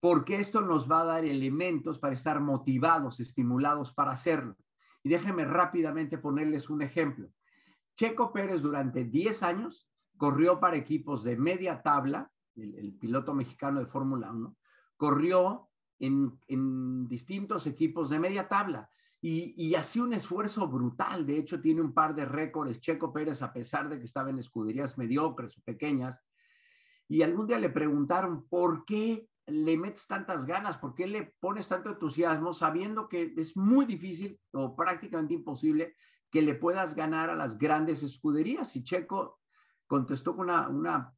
[0.01, 4.57] Porque esto nos va a dar elementos para estar motivados, estimulados para hacerlo.
[5.03, 7.29] Y déjenme rápidamente ponerles un ejemplo.
[7.95, 9.89] Checo Pérez durante 10 años
[10.25, 14.57] corrió para equipos de media tabla, el, piloto mexicano de Fórmula 1,
[14.97, 15.69] corrió
[15.99, 18.89] en, distintos equipos de media tabla.
[19.21, 21.27] Y, y hacía un esfuerzo brutal.
[21.27, 22.81] De hecho, tiene un par de récords.
[22.81, 26.19] Checo Pérez, a pesar de que estaba en escuderías mediocres o pequeñas.
[27.07, 30.79] Y algún día le preguntaron, ¿por qué le metes tantas ganas?
[30.79, 35.95] ¿Por qué le pones tanto entusiasmo sabiendo que es muy difícil o prácticamente imposible
[36.31, 38.75] que le puedas ganar a las grandes escuderías?
[38.75, 39.44] Y Checo
[39.87, 41.15] contestó con una, una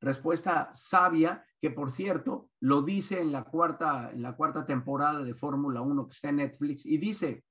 [0.00, 5.34] respuesta sabia, que por cierto lo dice en la cuarta, en la cuarta temporada de
[5.34, 7.44] Fórmula 1 que está en Netflix, y dice,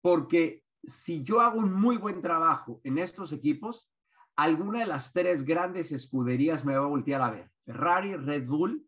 [0.00, 3.90] porque si yo hago un muy buen trabajo en estos equipos,
[4.36, 8.86] alguna de las tres grandes escuderías me va a voltear a ver, Ferrari, Red Bull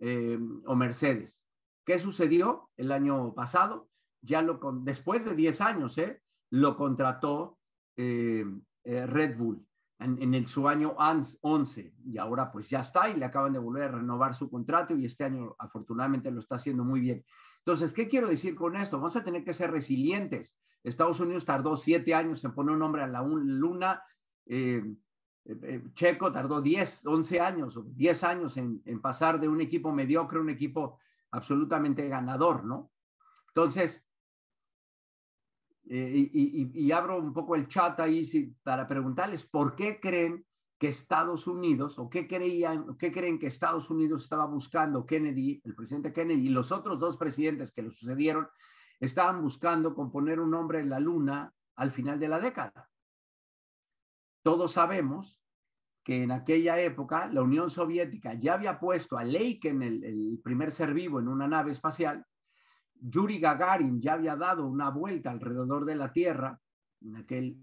[0.00, 1.42] eh, o Mercedes.
[1.84, 3.88] ¿Qué sucedió el año pasado?
[4.22, 6.22] Ya lo con, después de 10 años, ¿eh?
[6.50, 7.58] lo contrató
[7.96, 8.44] eh,
[8.84, 9.66] Red Bull
[9.98, 13.84] en, el, su año 11 y ahora pues ya está y le acaban de volver
[13.84, 17.24] a renovar su contrato y este año afortunadamente lo está haciendo muy bien.
[17.58, 18.98] Entonces, ¿qué quiero decir con esto?
[18.98, 20.58] Vamos a tener que ser resilientes.
[20.82, 24.02] Estados Unidos tardó siete años en poner un nombre a la luna.
[24.46, 24.82] Eh,
[25.46, 29.62] eh, eh, Checo tardó 10, 11 años o 10 años en, en pasar de un
[29.62, 30.98] equipo mediocre a un equipo
[31.30, 32.90] absolutamente ganador, ¿no?
[33.48, 34.06] Entonces,
[35.86, 38.22] eh, y, abro un poco el chat ahí
[38.62, 40.46] para preguntarles por qué creen
[40.78, 45.74] que Estados Unidos o qué creían, qué creen que Estados Unidos estaba buscando Kennedy, el
[45.74, 48.48] presidente Kennedy y los otros dos presidentes que lo sucedieron
[48.98, 52.90] estaban buscando componer un hombre en la luna al final de la década.
[54.42, 55.38] Todos sabemos
[56.02, 60.70] que en aquella época la Unión Soviética ya había puesto a Leiken, el, el primer
[60.70, 62.26] ser vivo, en una nave espacial
[63.06, 66.58] Yuri Gagarin ya había dado una vuelta alrededor de la Tierra,
[67.02, 67.58] en aquel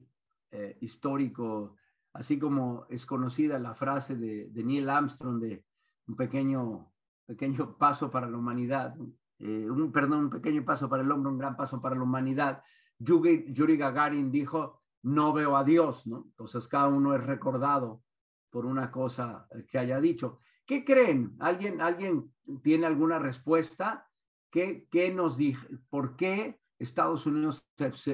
[0.52, 1.78] eh, histórico,
[2.14, 5.66] así como es conocida la frase de, Neil Armstrong de
[6.08, 6.92] un pequeño,
[7.26, 8.96] pequeño paso para la humanidad,
[9.39, 12.62] eh, un, perdón, un pequeño paso para el hombre, un gran paso para la humanidad.
[13.00, 16.26] Yuri, Yuri Gagarin dijo, no veo a Dios, ¿no?
[16.28, 18.04] Entonces cada uno es recordado
[18.52, 20.39] por una cosa que haya dicho.
[20.68, 21.36] ¿Qué creen?
[21.39, 22.32] ¿Alguien, ¿Alguien
[22.62, 24.08] tiene alguna respuesta?
[24.52, 25.66] ¿Qué, nos dijo?
[25.89, 27.66] ¿Por qué Estados Unidos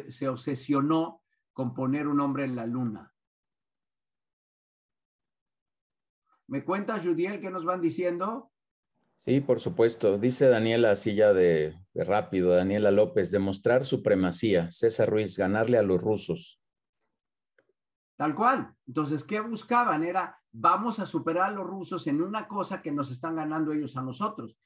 [0.10, 3.12] se, obsesionó con poner un hombre en la luna?
[6.48, 8.52] ¿Me cuentas, Judiel, qué nos van diciendo?
[9.26, 10.18] Sí, por supuesto.
[10.18, 14.72] Dice Daniela Silla de, de Rápido, Daniela López, demostrar supremacía.
[14.72, 16.62] César Ruiz, ganarle a los rusos.
[18.16, 18.74] Tal cual.
[18.86, 20.04] Entonces, ¿qué buscaban?
[20.04, 23.98] Era, vamos a superar a los rusos en una cosa que nos están ganando ellos
[23.98, 24.58] a nosotros.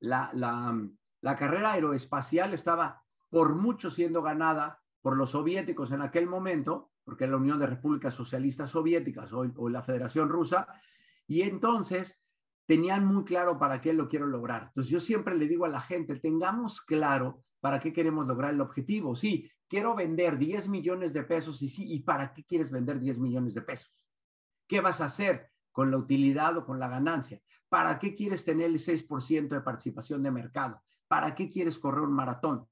[0.00, 0.74] La, la,
[1.20, 7.24] la carrera aeroespacial estaba por mucho siendo ganada por los soviéticos en aquel momento, porque
[7.24, 10.66] era la Unión de Repúblicas Socialistas Soviéticas o, o la Federación Rusa,
[11.26, 12.20] y entonces
[12.66, 14.64] tenían muy claro para qué lo quiero lograr.
[14.68, 18.60] Entonces yo siempre le digo a la gente, tengamos claro para qué queremos lograr el
[18.60, 19.14] objetivo.
[19.14, 23.18] Sí, quiero vender 10 millones de pesos y sí, ¿y para qué quieres vender 10
[23.18, 23.92] millones de pesos?
[24.66, 27.40] ¿Qué vas a hacer con la utilidad o con la ganancia?
[27.68, 30.82] ¿Para qué quieres tener el 6% de participación de mercado?
[31.08, 32.66] ¿Para qué quieres correr un maratón?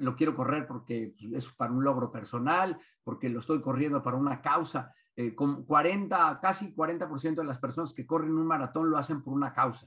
[0.00, 4.16] lo quiero correr porque pues, es para un logro personal, porque lo estoy corriendo para
[4.16, 4.94] una causa.
[5.14, 9.34] Eh, con 40, casi 40% de las personas que corren un maratón lo hacen por
[9.34, 9.86] una causa.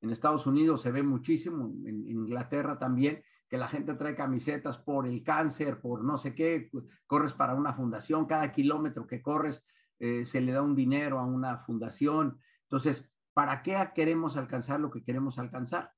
[0.00, 5.06] En Estados Unidos se ve muchísimo, en, Inglaterra también, que la gente trae camisetas por
[5.06, 6.70] el cáncer, por no sé qué,
[7.06, 9.64] corres para una fundación, cada kilómetro que corres
[9.98, 12.38] eh, se le da un dinero a una fundación.
[12.64, 15.92] Entonces, ¿para qué queremos alcanzar lo que queremos alcanzar?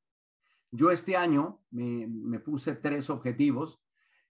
[0.73, 3.83] Yo este año me, puse tres objetivos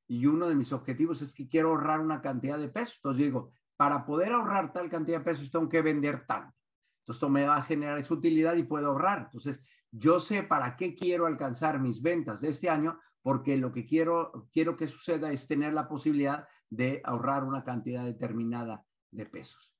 [0.06, 2.96] y uno de mis objetivos es que quiero ahorrar una cantidad de pesos.
[2.96, 6.56] Entonces digo, para poder ahorrar tal cantidad de pesos tengo que vender tanto.
[7.00, 9.22] Entonces, esto me va a generar esa utilidad y puedo ahorrar.
[9.24, 13.84] Entonces, yo sé para qué quiero alcanzar mis ventas de este año, porque lo que
[13.84, 19.74] quiero, quiero que suceda es tener la posibilidad de ahorrar una cantidad determinada de pesos.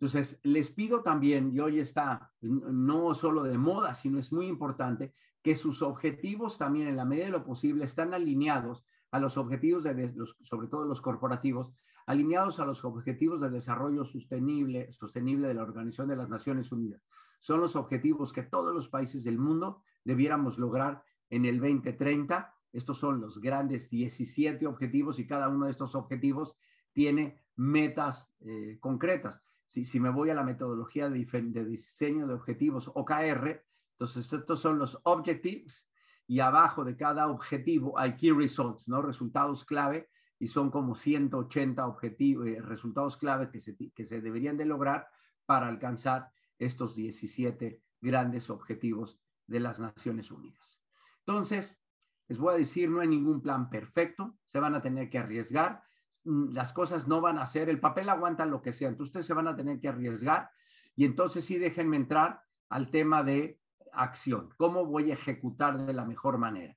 [0.00, 5.12] Entonces, les pido también, y hoy está no solo de moda, sino es muy importante,
[5.42, 9.84] que sus objetivos también en la medida de lo posible están alineados a los objetivos
[9.84, 11.74] de los, sobre todo los corporativos,
[12.06, 17.02] alineados a los objetivos de desarrollo sostenible, sostenible de la Organización de las Naciones Unidas.
[17.38, 22.54] Son los objetivos que todos los países del mundo debiéramos lograr en el 2030.
[22.72, 26.56] Estos son los grandes 17 objetivos y cada uno de estos objetivos
[26.92, 29.42] tiene metas eh, concretas.
[29.70, 34.98] Si, me voy a la metodología de, diseño de objetivos OKR, entonces estos son los
[35.04, 35.88] objectives
[36.26, 39.00] y abajo de cada objetivo hay key results, ¿no?
[39.00, 40.10] Resultados clave
[40.40, 45.06] y son como 180 objetivos, eh, resultados clave que se, que se deberían de lograr
[45.46, 50.80] para alcanzar estos 17 grandes objetivos de las Naciones Unidas.
[51.20, 51.78] Entonces,
[52.26, 55.84] les voy a decir, no hay ningún plan perfecto, se van a tener que arriesgar,
[56.24, 59.34] las cosas no van a ser, el papel aguanta lo que sea, entonces ustedes se
[59.34, 60.50] van a tener que arriesgar
[60.94, 63.58] y entonces sí déjenme entrar al tema de
[63.92, 66.76] acción, cómo voy a ejecutar de la mejor manera.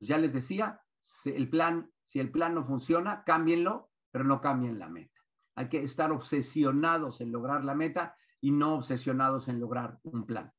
[0.00, 4.78] Ya les decía, si el plan, si el plan no funciona, cámbienlo, pero no cambien
[4.78, 5.18] la meta.
[5.54, 10.52] Hay que estar obsesionados en lograr la meta y no obsesionados en lograr un plan.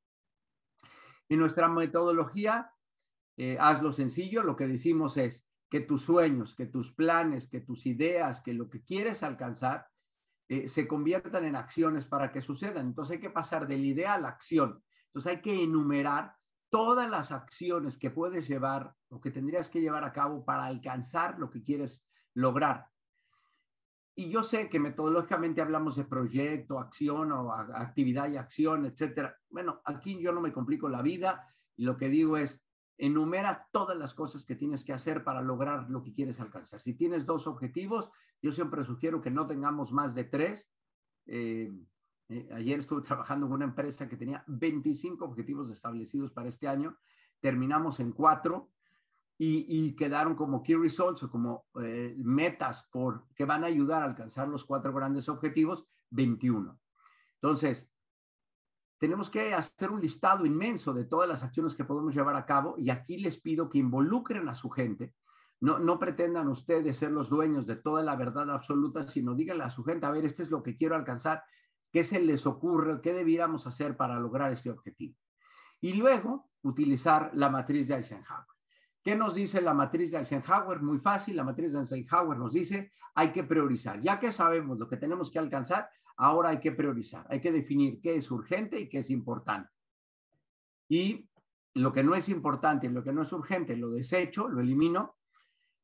[1.29, 2.71] En nuestra metodología,
[3.37, 7.85] eh, hazlo sencillo, lo que decimos es que tus sueños, que tus planes, que tus
[7.85, 9.87] ideas, que lo que quieres alcanzar,
[10.49, 12.87] eh, se conviertan en acciones para que sucedan.
[12.87, 14.83] Entonces hay que pasar de la idea a la acción.
[15.05, 16.35] Entonces hay que enumerar
[16.69, 21.39] todas las acciones que puedes llevar o que tendrías que llevar a cabo para alcanzar
[21.39, 22.87] lo que quieres lograr.
[24.13, 29.37] Y yo sé que metodológicamente hablamos de proyecto, acción o actividad y acción, etcétera.
[29.49, 31.47] Bueno, aquí yo no me complico la vida
[31.77, 32.61] y lo que digo es
[33.01, 36.79] enumera todas las cosas que tienes que hacer para lograr lo que quieres alcanzar.
[36.79, 38.11] Si tienes dos objetivos,
[38.43, 40.67] yo siempre sugiero que no tengamos más de tres.
[41.25, 41.71] Eh,
[42.29, 46.95] eh, ayer estuve trabajando en una empresa que tenía 25 objetivos establecidos para este año.
[47.39, 48.69] Terminamos en cuatro
[49.39, 54.05] y, quedaron como key results o como eh, metas por, que van a ayudar a
[54.05, 56.79] alcanzar los cuatro grandes objetivos, 21.
[57.41, 57.90] Entonces,
[59.01, 62.75] tenemos que hacer un listado inmenso de todas las acciones que podemos llevar a cabo
[62.77, 65.15] y aquí les pido que involucren a su gente.
[65.59, 69.71] No, no pretendan ustedes ser los dueños de toda la verdad absoluta, sino díganle a
[69.71, 71.43] su gente, a ver, este es lo que quiero alcanzar
[71.91, 75.15] qué se les ocurre, qué debiéramos hacer para lograr este objetivo.
[75.79, 78.45] Y luego utilizar la matriz de Eisenhower.
[79.01, 80.79] ¿Qué nos dice la matriz de Eisenhower?
[80.79, 83.99] Muy fácil, la matriz de Eisenhower nos dice hay que priorizar.
[83.99, 87.99] Ya que sabemos lo que tenemos que alcanzar, ahora hay que priorizar, hay que definir
[88.01, 89.69] qué es urgente y qué es importante.
[90.87, 91.29] Y
[91.73, 95.15] lo que no es importante y lo que no es urgente lo desecho, lo elimino.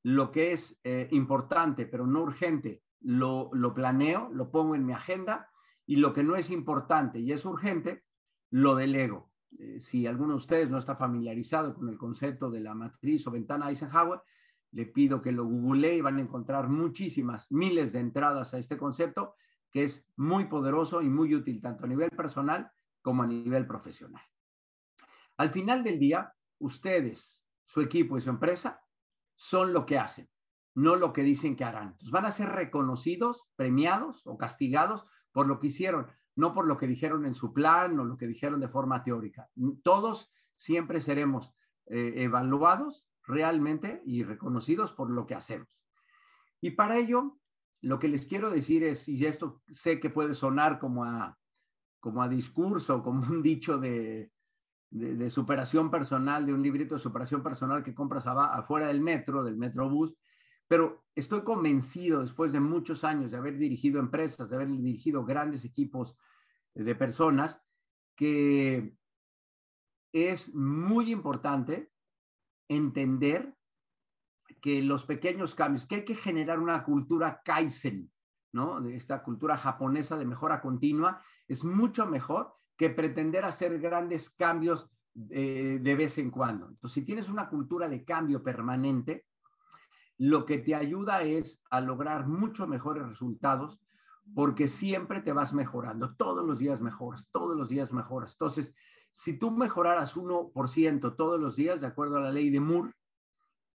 [0.04, 5.50] Lo que es eh, importante pero no urgente lo, planeo, lo pongo en mi agenda
[5.86, 8.04] y lo que no es importante y es urgente,
[8.52, 9.32] lo delego.
[9.60, 13.32] Eh, si alguno de ustedes no está familiarizado con el concepto de la matriz o
[13.32, 14.22] ventana Eisenhower,
[14.72, 18.78] le pido que lo googlee y van a encontrar muchísimas, miles de entradas a este
[18.78, 19.36] concepto
[19.84, 22.72] es muy poderoso y muy útil tanto a nivel personal
[23.02, 24.22] como a nivel profesional.
[25.38, 28.82] Al final del día, ustedes, su equipo y su empresa
[29.36, 30.30] son lo que hacen,
[30.74, 31.90] no lo que dicen que harán.
[31.90, 36.78] Entonces, van a ser reconocidos, premiados o castigados por lo que hicieron, no por lo
[36.78, 39.50] que dijeron en su plan o lo que dijeron de forma teórica.
[39.84, 41.54] Todos siempre seremos
[41.86, 45.68] eh, evaluados realmente y reconocidos por lo que hacemos.
[46.62, 47.38] Y para ello,
[47.88, 51.38] lo que les quiero decir es, y esto sé que puede sonar como a,
[52.00, 54.32] como a discurso, como un dicho de,
[54.90, 59.58] de, superación personal, de un librito de superación personal que compras afuera del metro, del
[59.58, 60.16] metrobús,
[60.68, 65.64] pero estoy convencido, después de muchos años de haber dirigido empresas, de haber dirigido grandes
[65.64, 66.18] equipos
[66.74, 67.64] de personas,
[68.16, 68.98] que
[70.12, 71.90] es muy importante
[72.68, 73.57] entender
[74.62, 78.12] que los pequeños cambios, que hay que generar una cultura Kaizen,
[78.52, 78.82] ¿no?
[78.82, 84.90] De esta cultura japonesa de mejora continua, es mucho mejor que pretender hacer grandes cambios
[85.30, 86.68] eh, de vez en cuando.
[86.68, 89.26] Entonces, si tienes una cultura de cambio permanente,
[90.18, 93.80] lo que te ayuda es a lograr mucho mejores resultados
[94.36, 98.34] porque siempre te vas mejorando, todos los días mejoras, todos los días mejoras.
[98.34, 98.74] Entonces,
[99.12, 102.92] si tú mejoraras 1% todos los días, de acuerdo a la ley de Moore,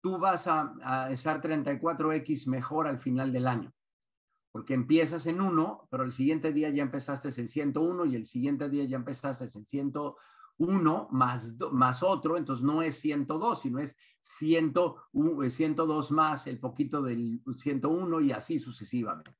[0.02, 3.72] tú vas a, estar 34x mejor al final del año.
[4.52, 8.68] porque empiezas en uno, pero el siguiente día ya empezaste en 101 y el siguiente
[8.68, 14.74] día ya empezaste en 101 más, más otro, entonces no es 102, sino es 100,
[15.48, 19.34] 102 más el poquito del 101 y así sucesivamente.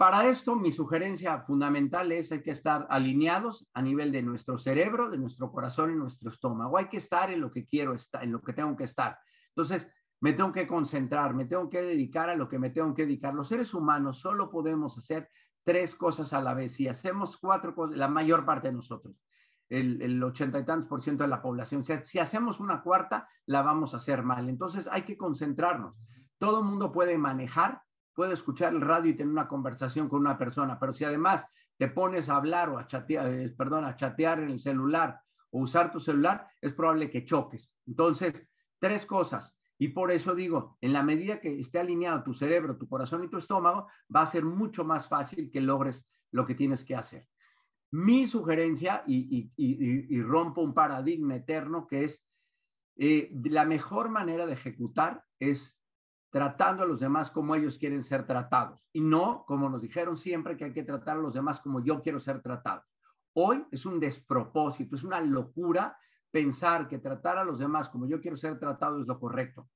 [0.00, 5.10] Para esto, mi sugerencia fundamental es hay que estar alineados a nivel de nuestro cerebro,
[5.10, 6.78] de nuestro corazón y nuestro estómago.
[6.78, 9.18] Hay que estar en lo que quiero estar, en lo que tengo que estar.
[9.48, 13.02] Entonces, me tengo que concentrar, me tengo que dedicar a lo que me tengo que
[13.02, 13.34] dedicar.
[13.34, 15.28] Los seres humanos solo podemos hacer
[15.64, 16.72] tres cosas a la vez.
[16.72, 19.22] Si hacemos cuatro cosas, la mayor parte de nosotros,
[19.68, 23.60] el, ochenta y tantos por ciento de la población, si, si hacemos una cuarta, la
[23.60, 24.48] vamos a hacer mal.
[24.48, 25.94] Entonces, hay que concentrarnos.
[26.38, 27.82] Todo mundo puede manejar,
[28.20, 31.46] puede escuchar el radio y tener una conversación con una persona, pero si además
[31.78, 35.60] te pones a hablar o a chatear, eh, perdón, a chatear en el celular o
[35.60, 37.72] usar tu celular, es probable que choques.
[37.86, 38.46] Entonces,
[38.78, 39.56] tres cosas.
[39.78, 43.28] Y por eso digo, en la medida que esté alineado tu cerebro, tu corazón y
[43.28, 47.26] tu estómago, va a ser mucho más fácil que logres lo que tienes que hacer.
[47.90, 52.22] Mi sugerencia, y, rompo un paradigma eterno, que es
[52.96, 55.79] eh, la mejor manera de ejecutar es
[56.30, 60.56] tratando a los demás como ellos quieren ser tratados y no como nos dijeron siempre
[60.56, 62.82] que hay que tratar a los demás como yo quiero ser tratado.
[63.34, 65.96] Hoy es un despropósito, es una locura
[66.30, 69.68] pensar que tratar a los demás como yo quiero ser tratado es lo correcto.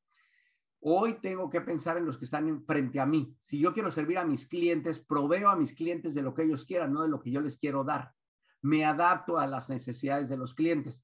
[0.81, 3.35] Hoy tengo que pensar en los que están frente a mí.
[3.41, 6.65] Si yo quiero servir a mis clientes, proveo a mis clientes de lo que ellos
[6.65, 8.13] quieran, no de lo que yo les quiero dar.
[8.61, 11.03] Me adapto a las necesidades de los clientes.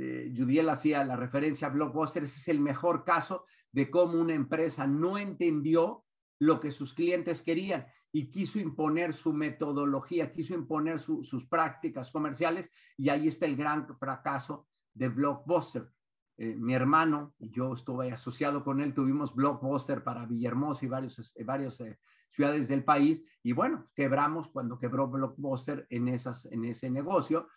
[0.00, 4.34] Eh, Judiel hacía la referencia a Blockbuster, ese es el mejor caso de cómo una
[4.34, 6.04] empresa no entendió
[6.38, 12.70] lo que sus clientes querían y quiso imponer su metodología, quiso imponer sus prácticas comerciales
[12.96, 15.90] y ahí está el gran fracaso de Blockbuster.
[16.38, 21.80] Eh, mi hermano yo estuve asociado con él, tuvimos Blockbuster para Villahermosa y varios, varias
[21.80, 21.98] eh,
[22.30, 27.48] ciudades del país y bueno, quebramos cuando quebró Blockbuster en, esas, en ese negocio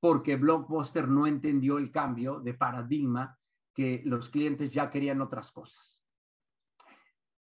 [0.00, 3.38] porque Blockbuster no entendió el cambio de paradigma
[3.74, 6.00] que los clientes ya querían otras cosas.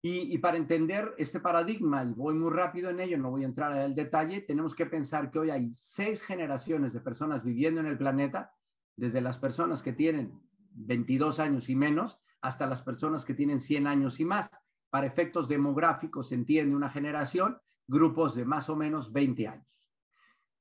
[0.07, 3.71] Y, para entender este paradigma, y voy muy rápido en ello, no voy a entrar
[3.71, 7.87] en el detalle, tenemos que pensar que hoy hay seis generaciones de personas viviendo en
[7.87, 8.53] el planeta,
[8.95, 10.39] desde las personas que tienen
[10.73, 14.51] 22 años y menos hasta las personas que tienen 100 años y más.
[14.91, 17.57] Para efectos demográficos se entiende una generación,
[17.87, 19.91] grupos de más o menos 20 años.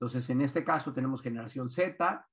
[0.01, 2.27] Entonces, en este caso tenemos generación Z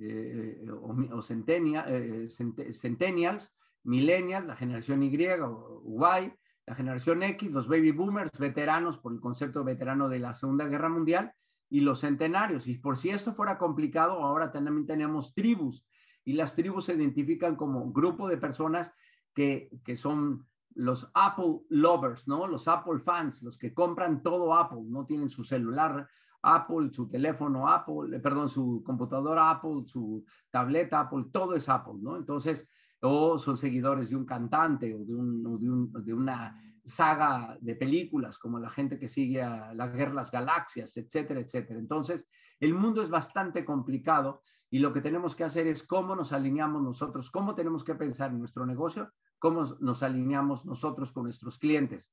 [0.00, 2.28] eh, o, eh,
[2.72, 3.52] centennials,
[3.84, 6.32] millennials, la generación Y o Y,
[6.66, 10.88] la generación X, los baby boomers, veteranos por el concepto veterano de la Segunda Guerra
[10.88, 11.34] Mundial,
[11.68, 12.68] y los centenarios.
[12.68, 15.86] Y por si esto fuera complicado, ahora también tenemos tribus,
[16.24, 18.92] y las tribus se identifican como grupo de personas
[19.34, 22.46] que, que son los Apple lovers, ¿no?
[22.46, 26.08] Los Apple fans, los que compran todo Apple, no tienen su celular
[26.42, 31.98] Apple, su teléfono Apple, eh, perdón, su computadora Apple, su tableta Apple, todo es Apple,
[32.00, 32.16] ¿no?
[32.16, 32.68] Entonces,
[33.00, 38.58] o son seguidores de un cantante o de, un, de, una saga de películas, como
[38.58, 41.78] la gente que sigue a la guerra de las galaxias, etcétera, etcétera.
[41.78, 42.26] Entonces,
[42.60, 46.82] el mundo es bastante complicado y lo que tenemos que hacer es cómo nos alineamos
[46.82, 52.12] nosotros, cómo tenemos que pensar en nuestro negocio, cómo nos alineamos nosotros con nuestros clientes.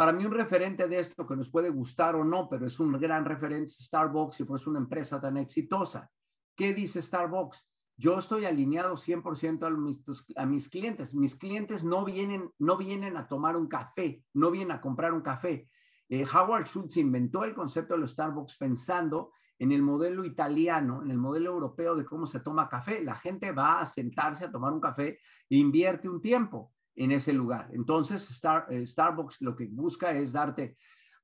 [0.00, 2.92] Para mí un referente de esto que nos puede gustar o no, pero es un
[2.92, 6.10] gran referente, Starbucks y por eso es una empresa tan exitosa.
[6.56, 7.68] ¿Qué dice Starbucks?
[7.98, 10.02] Yo estoy alineado 100% a mis,
[10.36, 11.14] a mis clientes.
[11.14, 15.20] Mis clientes no vienen, no vienen a tomar un café, no vienen a comprar un
[15.20, 15.68] café.
[16.08, 21.10] Eh, Howard Schultz inventó el concepto de los Starbucks pensando en el modelo italiano, en
[21.10, 23.04] el modelo europeo de cómo se toma café.
[23.04, 25.18] La gente va a sentarse a tomar un café
[25.50, 27.68] e invierte un tiempo en ese lugar.
[27.72, 30.76] Entonces, eh, Starbucks lo que busca es darte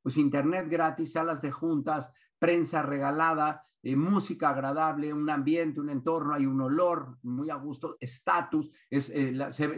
[0.03, 6.35] pues internet gratis, salas de juntas, prensa regalada, eh, música agradable, un ambiente, un entorno,
[6.35, 9.33] hay un olor muy a gusto, estatus, es, eh,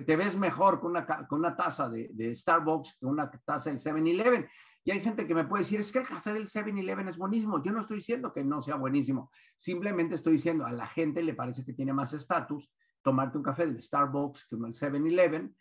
[0.06, 3.80] te ves mejor con una, con una taza de, de Starbucks que una taza del
[3.80, 4.48] 7-Eleven.
[4.84, 7.62] Y hay gente que me puede decir, es que el café del 7-Eleven es buenísimo.
[7.62, 11.34] Yo no estoy diciendo que no sea buenísimo, simplemente estoy diciendo a la gente le
[11.34, 12.72] parece que tiene más estatus
[13.02, 15.54] tomarte un café del Starbucks que el 7-Eleven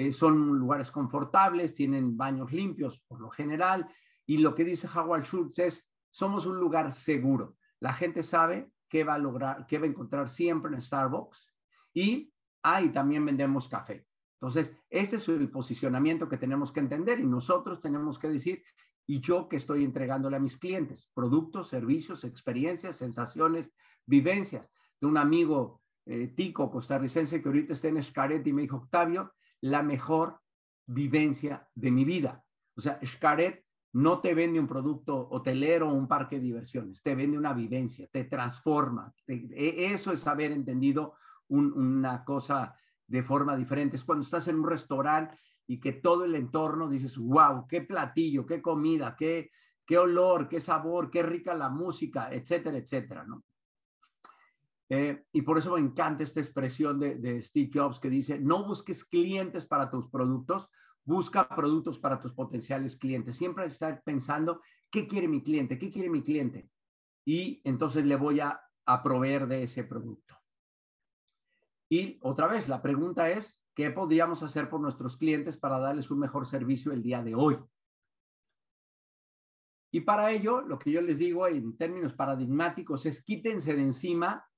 [0.00, 3.86] eh, son lugares confortables, tienen baños limpios por lo general,
[4.24, 7.56] y lo que dice Howard Schultz es, somos un lugar seguro.
[7.80, 11.52] La gente sabe qué va a lograr, qué va a encontrar siempre en Starbucks,
[11.92, 12.32] y
[12.62, 14.06] ahí también vendemos café.
[14.40, 18.62] Entonces, este es el posicionamiento que tenemos que entender y nosotros tenemos que decir,
[19.06, 23.70] y yo que estoy entregándole a mis clientes, productos, servicios, experiencias, sensaciones,
[24.06, 24.70] vivencias.
[24.98, 29.34] De un amigo eh, tico costarricense que ahorita está en Escaret y me dijo, Octavio,
[29.60, 30.40] la mejor
[30.86, 32.44] vivencia de mi vida.
[32.76, 37.14] O sea, Xcaret no te vende un producto hotelero o un parque de diversiones, te
[37.14, 39.12] vende una vivencia, te transforma.
[39.26, 41.14] E, eso es haber entendido
[41.48, 43.96] una cosa de forma diferente.
[43.96, 45.36] Es cuando estás en un restaurante
[45.66, 49.50] y que todo el entorno dices, wow, qué platillo, qué comida, qué,
[49.84, 53.42] qué olor, qué sabor, qué rica la música, etcétera, etcétera, ¿no?
[54.92, 59.04] Eh, y por eso me encanta esta expresión de, Steve Jobs que dice, no busques
[59.04, 60.68] clientes para tus productos,
[61.04, 63.36] busca productos para tus potenciales clientes.
[63.36, 64.60] Siempre estar pensando,
[64.90, 65.78] ¿qué quiere mi cliente?
[65.78, 66.68] ¿Qué quiere mi cliente?
[67.24, 70.34] Y entonces le voy a, a proveer de ese producto.
[71.88, 76.18] Y otra vez, la pregunta es, ¿qué podríamos hacer por nuestros clientes para darles un
[76.18, 77.58] mejor servicio el día de hoy?
[79.92, 84.49] Y para ello, lo que yo les digo en términos paradigmáticos es quítense de encima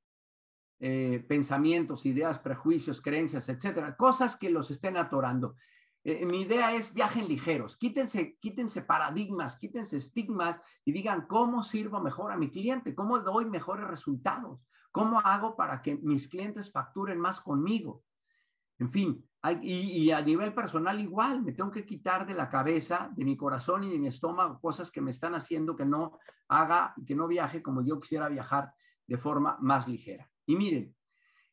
[0.84, 5.54] eh, pensamientos, ideas, prejuicios, creencias, etcétera, cosas que los estén atorando.
[6.02, 12.00] Eh, mi idea es viajen ligeros, quítense, quítense paradigmas, quítense estigmas y digan cómo sirvo
[12.00, 17.20] mejor a mi cliente, cómo doy mejores resultados, cómo hago para que mis clientes facturen
[17.20, 18.02] más conmigo.
[18.80, 19.24] En fin,
[19.60, 23.36] y, y, a nivel personal igual, me tengo que quitar de la cabeza, de mi
[23.36, 26.18] corazón y de mi estómago cosas que me están haciendo que no
[26.48, 28.74] haga, que no viaje como yo quisiera viajar
[29.06, 30.31] de forma más ligera.
[30.46, 30.94] Y miren,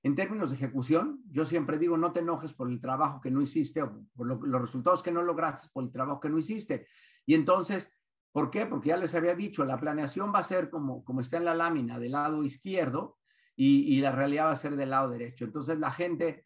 [0.03, 3.41] en términos de ejecución, yo siempre digo, no te enojes por el trabajo que no
[3.41, 6.87] hiciste o por los resultados que no lograste por el trabajo que no hiciste.
[7.25, 7.91] Y entonces,
[8.31, 8.65] ¿por qué?
[8.65, 11.53] Porque ya les había dicho, la planeación va a ser como, como está en la
[11.53, 13.17] lámina del lado izquierdo
[13.61, 15.43] y, la realidad va a ser del lado derecho.
[15.43, 16.45] Entonces la gente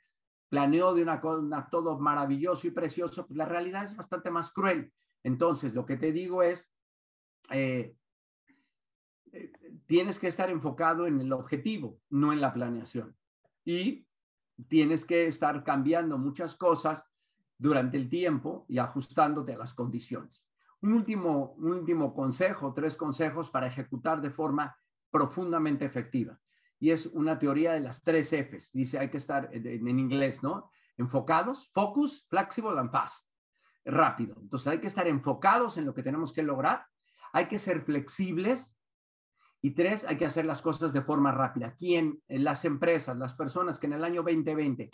[0.50, 4.92] planeó de una, cosa todo maravilloso y precioso, pues la realidad es bastante más cruel.
[5.22, 6.70] Entonces, lo que te digo es,
[7.52, 7.96] eh,
[9.86, 13.16] tienes que estar enfocado en el objetivo, no en la planeación.
[13.66, 14.08] Y
[14.68, 17.06] tienes que estar cambiando muchas cosas
[17.58, 20.46] durante el tiempo y ajustándote a las condiciones.
[20.82, 24.78] Un último, último consejo, tres consejos para ejecutar de forma
[25.10, 26.40] profundamente efectiva.
[26.80, 28.72] Y es una teoría de las tres Fs.
[28.74, 30.70] Dice, hay que estar en, en inglés, ¿no?
[30.98, 33.28] Enfocados, focus, flexible and fast.
[33.86, 34.36] Rápido.
[34.42, 36.86] Entonces hay que estar enfocados en lo que tenemos que lograr.
[37.32, 38.73] Hay que ser flexibles
[39.66, 41.74] y tres, hay que hacer las cosas de forma rápida.
[41.74, 42.22] ¿Quién?
[42.28, 44.90] Las empresas, las personas que en el año 2020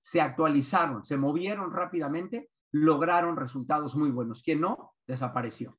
[0.00, 4.42] se actualizaron, se movieron rápidamente, lograron resultados muy buenos.
[4.42, 5.78] Quien no, desapareció.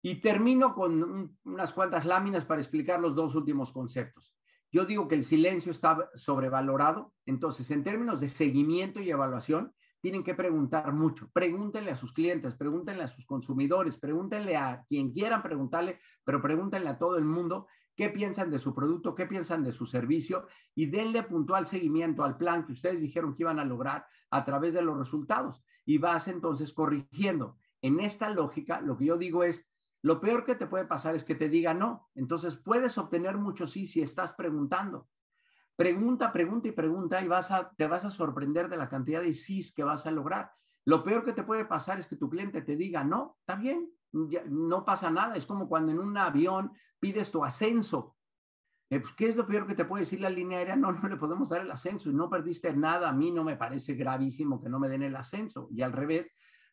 [0.00, 4.34] Y termino con unas cuantas láminas para explicar los dos últimos conceptos.
[4.72, 10.24] Yo digo que el silencio está sobrevalorado, entonces en términos de seguimiento y evaluación, tienen
[10.24, 11.30] que preguntar mucho.
[11.32, 16.88] Pregúntenle a sus clientes, pregúntenle a sus consumidores, pregúntenle a quien quieran preguntarle, pero pregúntenle
[16.88, 20.86] a todo el mundo qué piensan de su producto, qué piensan de su servicio y
[20.86, 24.82] denle puntual seguimiento al plan que ustedes dijeron que iban a lograr a través de
[24.82, 25.62] los resultados.
[25.84, 27.56] Y vas entonces corrigiendo.
[27.82, 29.66] En esta lógica, lo que yo digo es,
[30.02, 32.08] lo peor que te puede pasar es que te diga no.
[32.14, 35.08] Entonces puedes obtener mucho sí si estás preguntando.
[35.80, 39.32] Pregunta, pregunta y pregunta y vas a, te vas a sorprender de la cantidad de
[39.32, 40.52] sís que vas a lograr.
[40.84, 43.90] Lo peor que te puede pasar es que tu cliente te diga, no, está bien,
[44.12, 45.36] no pasa nada.
[45.36, 48.14] Es como cuando en un avión pides tu ascenso.
[48.90, 50.76] Eh, pues, ¿Qué es lo peor que te puede decir la línea aérea?
[50.76, 53.08] No, no le podemos dar el ascenso y no perdiste nada.
[53.08, 55.70] A mí no me parece gravísimo que no me den el ascenso.
[55.70, 56.30] Y al revés,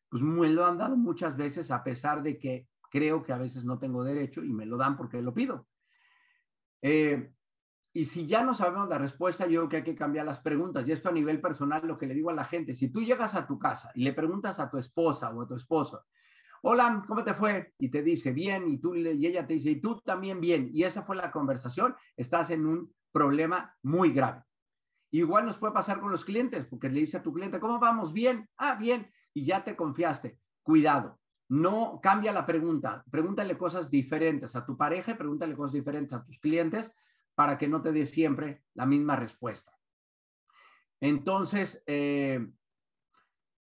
[0.10, 3.64] pues me lo han dado muchas veces a pesar de que creo que a veces
[3.64, 5.66] no tengo derecho y me lo dan porque lo pido.
[6.82, 7.32] Eh,
[7.98, 10.88] y si ya no sabemos la respuesta, yo creo que hay que cambiar las preguntas.
[10.88, 13.34] Y esto a nivel personal, lo que le digo a la gente, si tú llegas
[13.34, 16.06] a tu casa y le preguntas a tu esposa o a tu esposo,
[16.62, 17.74] hola, ¿cómo te fue?
[17.80, 20.84] Y te dice, bien, y, tú, y ella te dice, y tú también bien, y
[20.84, 24.44] esa fue la conversación, estás en un problema muy grave.
[25.10, 28.14] Igual nos puede pasar con los clientes, porque le dice a tu cliente, ¿cómo vamos?
[28.14, 30.38] Bien, ah, bien, y ya te confiaste.
[30.62, 31.18] Cuidado,
[31.50, 36.38] no cambia la pregunta, pregúntale cosas diferentes a tu pareja, pregúntale cosas diferentes a tus
[36.38, 36.94] clientes
[37.38, 39.72] para que no te dé siempre la misma respuesta.
[41.00, 42.44] Entonces, eh,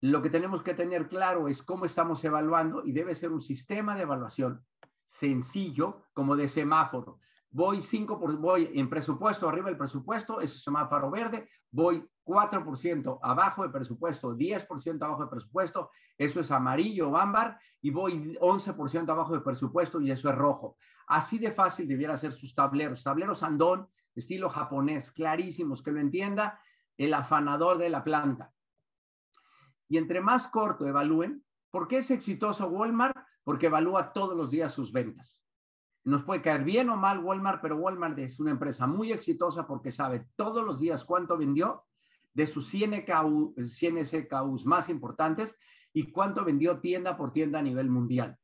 [0.02, 3.96] lo que tenemos que tener claro es cómo estamos evaluando y debe ser un sistema
[3.96, 4.62] de evaluación
[5.02, 7.20] sencillo como de semáforo.
[7.48, 13.62] Voy 5 por, voy en presupuesto, arriba del presupuesto, ese semáforo verde, voy 4% abajo
[13.62, 19.34] de presupuesto, 10% abajo de presupuesto, eso es amarillo o ámbar, y voy 11% abajo
[19.34, 20.76] de presupuesto y eso es rojo.
[21.06, 23.02] Así de fácil debiera ser sus tableros.
[23.02, 26.60] Tableros andón, estilo japonés, clarísimos, que lo entienda
[26.96, 28.52] el afanador de la planta.
[29.88, 33.16] Y entre más corto evalúen, ¿por qué es exitoso Walmart?
[33.42, 35.42] Porque evalúa todos los días sus ventas.
[36.04, 39.90] Nos puede caer bien o mal Walmart, pero Walmart es una empresa muy exitosa porque
[39.90, 41.84] sabe todos los días cuánto vendió,
[42.34, 45.56] de sus 100, SKU, 100 SKUs más importantes
[45.92, 48.36] y cuánto vendió tienda por tienda a nivel mundial.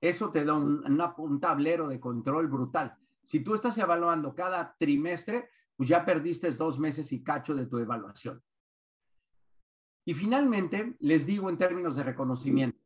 [0.00, 0.84] Eso te da un,
[1.16, 2.94] un tablero de control brutal.
[3.24, 7.78] Si tú estás evaluando cada trimestre, pues ya perdiste dos meses y cacho de tu
[7.78, 8.42] evaluación.
[10.04, 12.78] Y finalmente, les digo en términos de reconocimiento,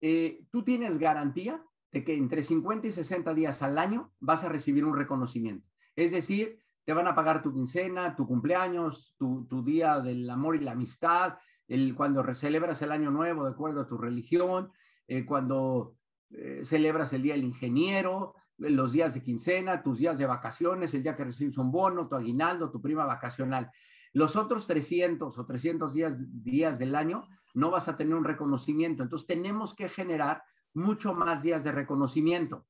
[0.00, 4.48] eh, tú tienes garantía de que entre 50 y 60 días al año vas a
[4.48, 5.66] recibir un reconocimiento.
[5.96, 10.60] Es decir, te van a pagar tu quincena, tu cumpleaños, tu, día del amor y
[10.60, 11.34] la amistad,
[11.66, 14.72] el, cuando celebras el año nuevo de acuerdo a tu religión,
[15.06, 15.96] eh, cuando
[16.30, 21.02] eh, celebras el día del ingeniero, los días de quincena, tus días de vacaciones, el
[21.02, 23.70] día que recibes un bono, tu aguinaldo, tu prima vacacional.
[24.14, 29.02] Los otros 300 o 300 días, días del año no vas a tener un reconocimiento.
[29.02, 32.64] Entonces tenemos que generar mucho más días de reconocimiento.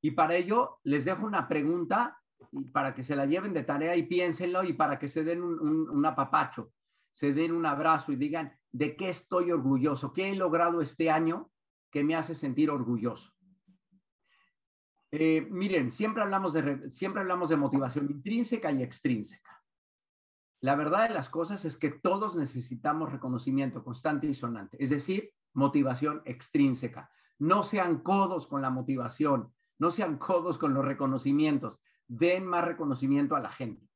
[0.00, 2.19] Y para ello les dejo una pregunta
[2.72, 6.06] para que se la lleven de tarea y piénsenlo y para que se den un,
[6.06, 6.72] apapacho,
[7.12, 10.12] se den un abrazo y digan, ¿de qué estoy orgulloso?
[10.12, 11.50] ¿Qué he logrado este año
[11.90, 13.32] que me hace sentir orgulloso?
[15.12, 19.60] Eh, miren, siempre hablamos, de, siempre hablamos de motivación intrínseca y extrínseca.
[20.60, 25.32] La verdad de las cosas es que todos necesitamos reconocimiento constante y sonante, es decir,
[25.54, 27.10] motivación extrínseca.
[27.38, 31.80] No sean codos con la motivación, no sean codos con los reconocimientos,
[32.10, 33.88] den más reconocimiento a la gente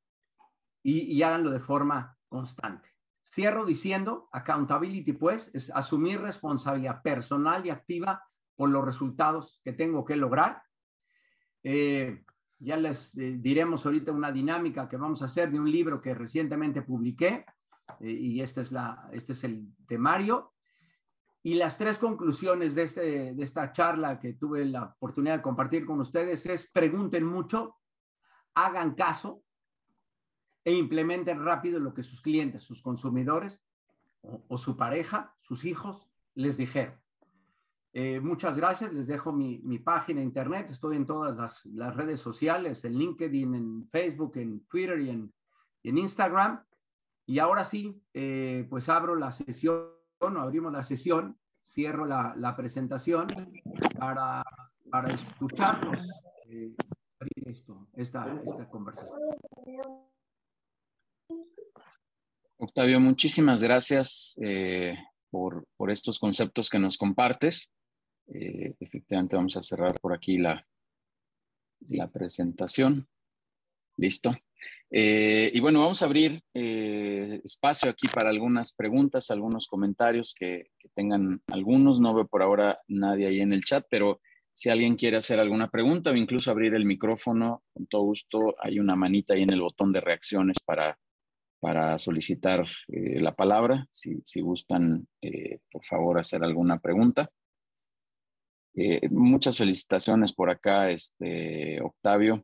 [0.82, 2.88] y, y háganlo de forma constante.
[3.26, 8.22] Cierro diciendo, accountability pues es asumir responsabilidad personal y activa
[8.54, 10.62] por los resultados que tengo que lograr.
[11.62, 12.22] Eh,
[12.58, 16.14] ya les eh, diremos ahorita una dinámica que vamos a hacer de un libro que
[16.14, 17.44] recientemente publiqué
[18.00, 20.52] eh, y este es, la, este es el temario.
[21.42, 25.84] Y las tres conclusiones de, este, de esta charla que tuve la oportunidad de compartir
[25.84, 27.76] con ustedes es pregunten mucho,
[28.54, 29.42] hagan caso
[30.64, 33.62] e implementen rápido lo que sus clientes, sus consumidores
[34.48, 36.94] o su pareja, sus hijos les dijeron.
[37.96, 38.92] Eh, muchas gracias.
[38.92, 40.68] Les dejo mi, página internet.
[40.70, 45.32] Estoy en todas las, redes sociales, en LinkedIn, en Facebook, en Twitter y en,
[45.82, 46.64] Instagram.
[47.26, 49.86] Y ahora sí, eh, pues abro la sesión,
[50.18, 53.28] o abrimos la sesión, cierro la, presentación
[53.98, 54.42] para,
[54.90, 55.98] para escucharlos,
[56.48, 56.74] eh,
[57.46, 59.18] esto, esta, esta conversación.
[62.56, 64.38] Octavio, muchísimas gracias
[65.30, 67.70] por, por, estos conceptos que nos compartes.
[68.28, 70.66] Eh, efectivamente, vamos a cerrar por aquí la,
[71.88, 73.08] la presentación.
[73.96, 74.34] Listo.
[74.90, 80.70] Eh, y bueno, vamos a abrir eh, espacio aquí para algunas preguntas, algunos comentarios que,
[80.94, 82.00] tengan algunos.
[82.00, 84.20] No veo por ahora nadie ahí en el chat, pero
[84.54, 88.78] si alguien quiere hacer alguna pregunta o incluso abrir el micrófono, con todo gusto, hay
[88.78, 90.96] una manita ahí en el botón de reacciones para,
[91.60, 93.86] para solicitar la palabra.
[93.90, 95.08] Si, si gustan,
[95.70, 97.30] por favor, hacer alguna pregunta.
[98.76, 102.42] Eh, muchas felicitaciones por acá, este, Octavio.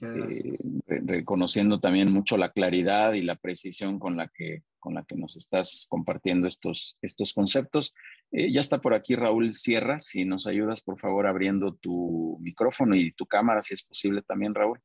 [0.00, 5.16] Eh, reconociendo también mucho la claridad y la precisión con la que, con la que
[5.16, 7.92] nos estás compartiendo estos, estos conceptos.
[8.30, 12.94] Eh, ya está por aquí Raúl Sierra, si nos ayudas por favor abriendo tu micrófono
[12.94, 14.80] y tu cámara, si es posible también, Raúl.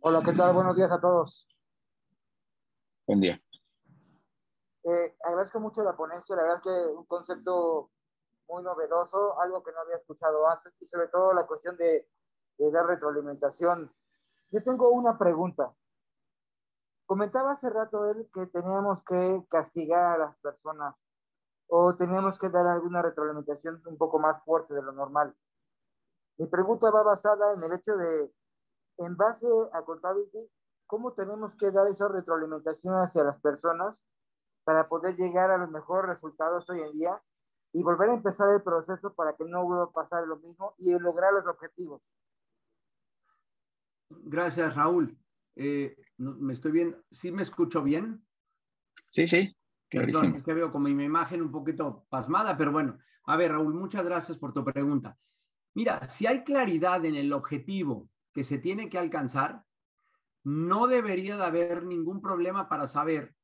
[0.00, 0.52] Hola, ¿qué tal?
[0.52, 1.48] Buenos días a todos.
[3.06, 3.40] Buen día.
[5.24, 7.90] agradezco mucho la ponencia, la verdad es que un concepto
[8.50, 12.06] muy novedoso, algo que no había escuchado antes y sobre todo la cuestión de,
[12.70, 13.90] dar retroalimentación.
[14.52, 15.74] Yo tengo una pregunta.
[17.10, 20.94] Comentaba hace rato él que teníamos que castigar a las personas
[21.66, 25.34] o teníamos que dar alguna retroalimentación un poco más fuerte de lo normal.
[26.38, 28.32] Mi pregunta va basada en el hecho de,
[28.98, 30.44] en base a contabilidad,
[30.86, 34.08] ¿cómo tenemos que dar esa retroalimentación hacia las personas
[34.62, 37.20] para poder llegar a los mejores resultados hoy en día
[37.72, 40.96] y volver a empezar el proceso para que no vuelva a pasar lo mismo y
[40.96, 42.02] lograr los objetivos.
[44.10, 45.19] Gracias, Raúl.
[45.56, 48.24] Eh, me estoy viendo, ¿sí me escucho bien?
[49.10, 49.56] Sí, sí.
[49.88, 53.74] Perdón, es que veo como mi imagen un poquito pasmada, pero bueno, a ver, Raúl,
[53.74, 55.18] muchas gracias por tu pregunta.
[55.74, 59.64] Mira, si hay claridad en el objetivo que se tiene que alcanzar,
[60.44, 63.34] no debería de haber ningún problema para saber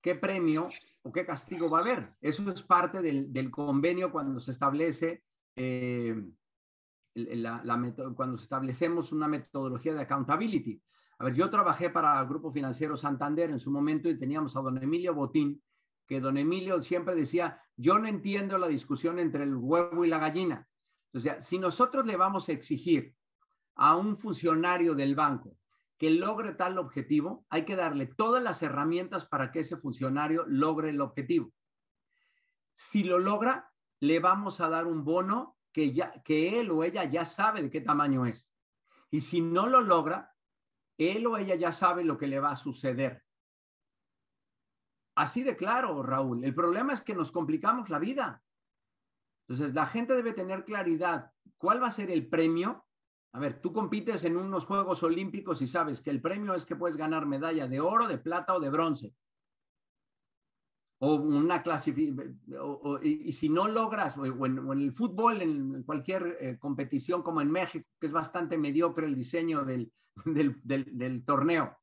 [0.00, 0.68] qué premio
[1.02, 2.14] o qué castigo va a haber.
[2.20, 5.24] Eso es parte del, convenio cuando se establece
[5.56, 6.22] eh,
[7.14, 7.62] la,
[8.14, 10.82] cuando establecemos una metodología de accountability.
[11.18, 14.60] A ver, yo trabajé para el Grupo Financiero Santander en su momento y teníamos a
[14.60, 15.62] don Emilio Botín,
[16.06, 20.18] que don Emilio siempre decía, yo no entiendo la discusión entre el huevo y la
[20.18, 20.68] gallina.
[21.12, 23.14] O sea, si nosotros le vamos a exigir
[23.76, 25.56] a un funcionario del banco
[25.96, 30.90] que logre tal objetivo, hay que darle todas las herramientas para que ese funcionario logre
[30.90, 31.52] el objetivo.
[32.72, 37.04] Si lo logra, le vamos a dar un bono que, ya, que él o ella
[37.04, 38.50] ya sabe de qué tamaño es.
[39.10, 40.33] Y si no lo logra,
[40.98, 43.22] él o ella ya sabe lo que le va a suceder.
[45.16, 46.44] Así de claro, Raúl.
[46.44, 48.42] El problema es que nos complicamos la vida.
[49.46, 52.84] Entonces, la gente debe tener claridad cuál va a ser el premio.
[53.32, 56.76] A ver, tú compites en unos Juegos Olímpicos y sabes que el premio es que
[56.76, 59.14] puedes ganar medalla de oro, de plata o de bronce
[60.98, 62.40] o una clasificación,
[63.02, 67.86] y, si no logras, o, en, el fútbol, en cualquier eh, competición como en México,
[68.00, 69.92] que es bastante mediocre el diseño del,
[70.24, 71.76] del, torneo,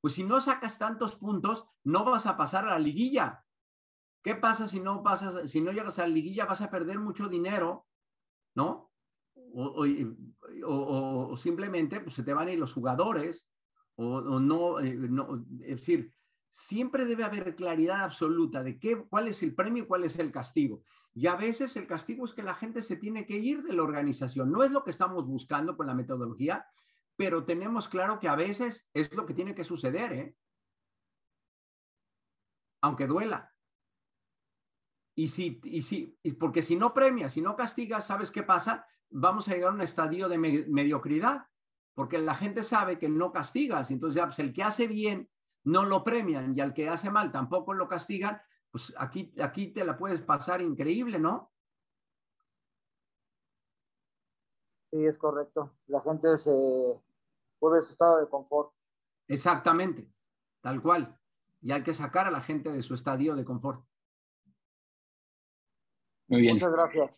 [0.00, 3.44] pues si no sacas tantos puntos, no vas a pasar a la liguilla.
[4.22, 7.28] ¿Qué pasa si no pasas, si no llegas a la liguilla, vas a perder mucho
[7.28, 7.86] dinero,
[8.54, 8.90] ¿no?
[9.54, 9.86] O,
[10.66, 13.48] o simplemente pues, se te van a ir los jugadores,
[13.96, 16.12] o, no, eh, no, es decir,
[16.50, 20.30] siempre debe haber claridad absoluta de qué, cuál es el premio y cuál es el
[20.30, 20.82] castigo.
[21.14, 23.82] Y a veces el castigo es que la gente se tiene que ir de la
[23.82, 24.52] organización.
[24.52, 26.66] No es lo que estamos buscando con la metodología,
[27.16, 30.36] pero tenemos claro que a veces es lo que tiene que suceder, ¿eh?
[32.82, 33.52] aunque duela.
[35.16, 38.86] Y si, y si, porque si no premias, si no castigas, ¿sabes qué pasa?
[39.08, 41.46] Vamos a llegar a un estadio de mediocridad,
[41.94, 43.90] porque la gente sabe que no castigas.
[43.90, 45.30] Entonces, pues, el que hace bien
[45.64, 48.40] no lo premian y al que hace mal tampoco lo castigan,
[48.70, 51.50] pues aquí, aquí te la puedes pasar increíble, ¿no?
[54.92, 55.74] Sí, es correcto.
[55.86, 57.00] La gente se
[57.60, 58.72] vuelve su estado de confort.
[59.28, 60.08] Exactamente,
[60.62, 61.18] tal cual.
[61.62, 63.84] Y hay que sacar a la gente de su estadio de confort.
[66.28, 66.54] Muy bien.
[66.54, 67.16] Muchas gracias.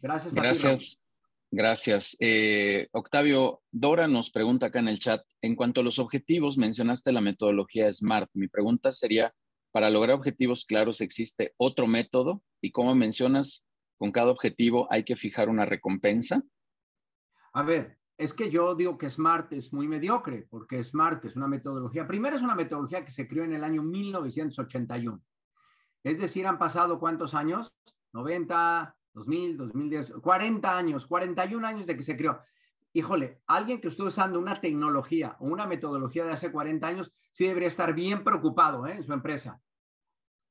[0.00, 0.34] Gracias.
[0.34, 1.02] gracias.
[1.50, 2.16] Gracias.
[2.20, 7.10] Eh, Octavio, Dora nos pregunta acá en el chat, en cuanto a los objetivos, mencionaste
[7.10, 8.30] la metodología SMART.
[8.34, 9.32] Mi pregunta sería,
[9.72, 12.42] para lograr objetivos claros, ¿existe otro método?
[12.60, 13.64] Y como mencionas,
[13.96, 16.42] con cada objetivo hay que fijar una recompensa.
[17.54, 21.46] A ver, es que yo digo que SMART es muy mediocre, porque SMART es una
[21.46, 25.22] metodología, primero es una metodología que se creó en el año 1981.
[26.02, 27.72] Es decir, han pasado cuántos años?
[28.12, 32.40] 90, 2000, 2010, 40 años, 41 años de que se creó.
[32.92, 37.46] Híjole, alguien que esté usando una tecnología o una metodología de hace 40 años, sí
[37.46, 38.96] debería estar bien preocupado ¿eh?
[38.96, 39.60] en su empresa,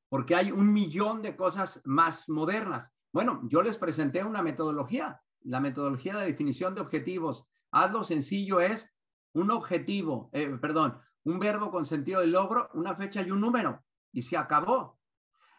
[0.07, 2.89] porque hay un millón de cosas más modernas.
[3.11, 7.45] Bueno, yo les presenté una metodología, la metodología de definición de objetivos.
[7.71, 8.89] Hazlo sencillo es
[9.33, 13.83] un objetivo, eh, perdón, un verbo con sentido de logro, una fecha y un número,
[14.11, 14.97] y se acabó.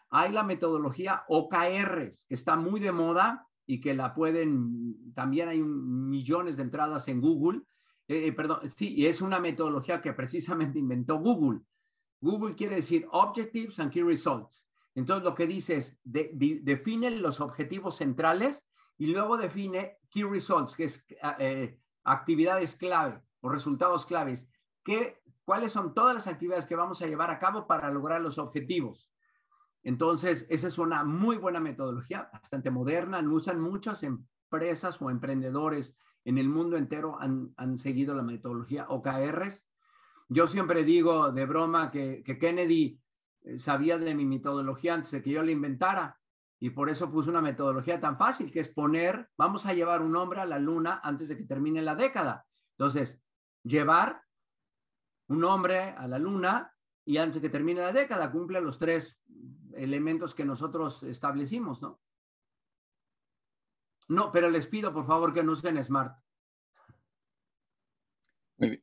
[0.09, 5.61] Hay la metodología OKRs, que está muy de moda y que la pueden, también hay
[5.61, 7.61] millones de entradas en Google.
[8.07, 11.61] Eh, eh, perdón, sí, y es una metodología que precisamente inventó Google.
[12.21, 14.67] Google quiere decir Objectives and Key Results.
[14.95, 18.65] Entonces lo que dice es, define los objetivos centrales
[18.97, 21.05] y luego define Key Results, que es
[22.03, 24.47] actividades clave o resultados claves.
[24.83, 28.37] ¿Qué, ¿Cuáles son todas las actividades que vamos a llevar a cabo para lograr los
[28.37, 29.11] objetivos?
[29.83, 35.95] Entonces, esa es una muy buena metodología, bastante moderna, lo usan muchas empresas o emprendedores
[36.25, 39.65] en el mundo entero, han, seguido la metodología OKRs.
[40.27, 42.99] Yo siempre digo de broma que, Kennedy
[43.41, 46.18] eh, sabía de mi metodología antes de que yo la inventara
[46.59, 50.15] y por eso puse una metodología tan fácil, que es poner, vamos a llevar un
[50.15, 52.45] hombre a la luna antes de que termine la década.
[52.77, 53.21] Entonces,
[53.63, 54.21] llevar
[55.27, 56.73] un hombre a la luna
[57.05, 59.17] y antes de que termine la década cumple los tres
[59.73, 62.01] elementos que nosotros establecimos, ¿no?
[64.09, 66.17] No, pero les pido por favor que no usen Smart.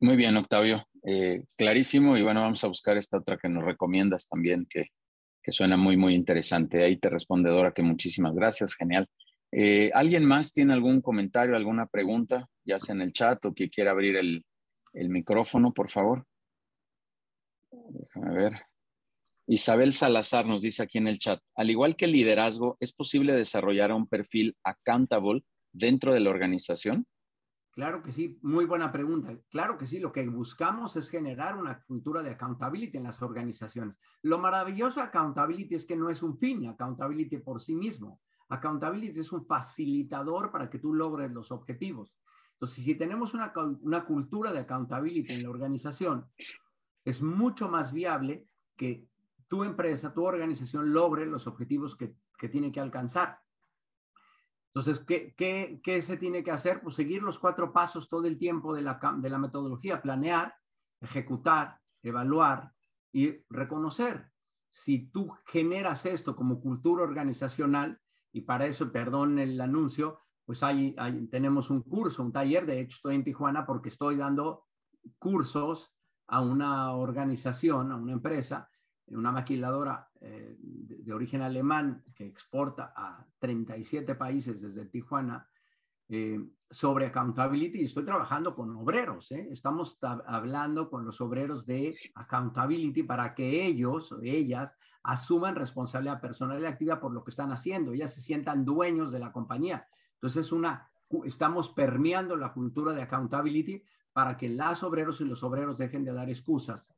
[0.01, 0.87] Muy, bien, Octavio.
[1.03, 2.17] Eh, clarísimo.
[2.17, 4.87] Y bueno, vamos a buscar esta otra que nos recomiendas también, que,
[5.47, 6.83] que suena muy, muy interesante.
[6.83, 8.75] Ahí te responde Dora, que muchísimas gracias.
[8.75, 9.09] Genial.
[9.53, 13.71] Eh, ¿Alguien más tiene algún comentario, alguna pregunta, ya sea en el chat o que
[13.71, 14.45] quiera abrir el,
[14.93, 16.27] el micrófono, por favor?
[17.71, 18.61] Déjame ver.
[19.47, 23.33] Isabel Salazar nos dice aquí en el chat, al igual que el liderazgo, ¿es posible
[23.33, 27.07] desarrollar un perfil accountable dentro de la organización?
[27.77, 29.39] Claro que sí, muy buena pregunta.
[29.51, 33.99] Claro que sí, lo que buscamos es generar una cultura de accountability en las organizaciones.
[34.23, 38.23] Lo maravilloso de accountability es que no es un fin, accountability por sí mismo.
[38.49, 42.17] Accountability es un facilitador para que tú logres los objetivos.
[42.55, 43.53] Entonces, si tenemos una,
[44.07, 46.25] cultura de accountability en la organización,
[47.05, 49.07] es mucho más viable que
[49.49, 53.39] tu empresa, tu organización logre los objetivos que, que tiene que alcanzar.
[54.77, 56.83] Entonces, ¿qué, ¿qué, se tiene que hacer?
[56.83, 60.55] Pues seguir los cuatro pasos todo el tiempo de la, de la metodología, planear,
[61.01, 62.75] ejecutar, evaluar
[63.11, 64.31] y reconocer.
[64.69, 67.99] Si tú generas esto como cultura organizacional,
[68.33, 70.95] y para eso, perdón el anuncio, pues hay,
[71.31, 74.67] tenemos un curso, un taller, de hecho estoy en Tijuana porque estoy dando
[75.19, 75.91] cursos
[76.27, 78.69] a una organización, a una empresa,
[79.09, 85.49] una maquiladora eh, de, de, origen alemán que exporta a 37 países desde Tijuana,
[86.09, 86.39] eh,
[86.71, 89.31] sobre accountability estoy trabajando con obreros.
[89.33, 89.49] ¿eh?
[89.51, 96.61] Estamos hablando con los obreros de accountability para que ellos o ellas asuman responsabilidad personal
[96.61, 97.93] y activa por lo que están haciendo.
[97.93, 99.87] Ellas se sientan dueños de la compañía.
[100.15, 100.89] Entonces, una,
[101.25, 103.83] estamos permeando la cultura de accountability
[104.13, 106.91] para que las obreros y los obreros dejen de dar excusas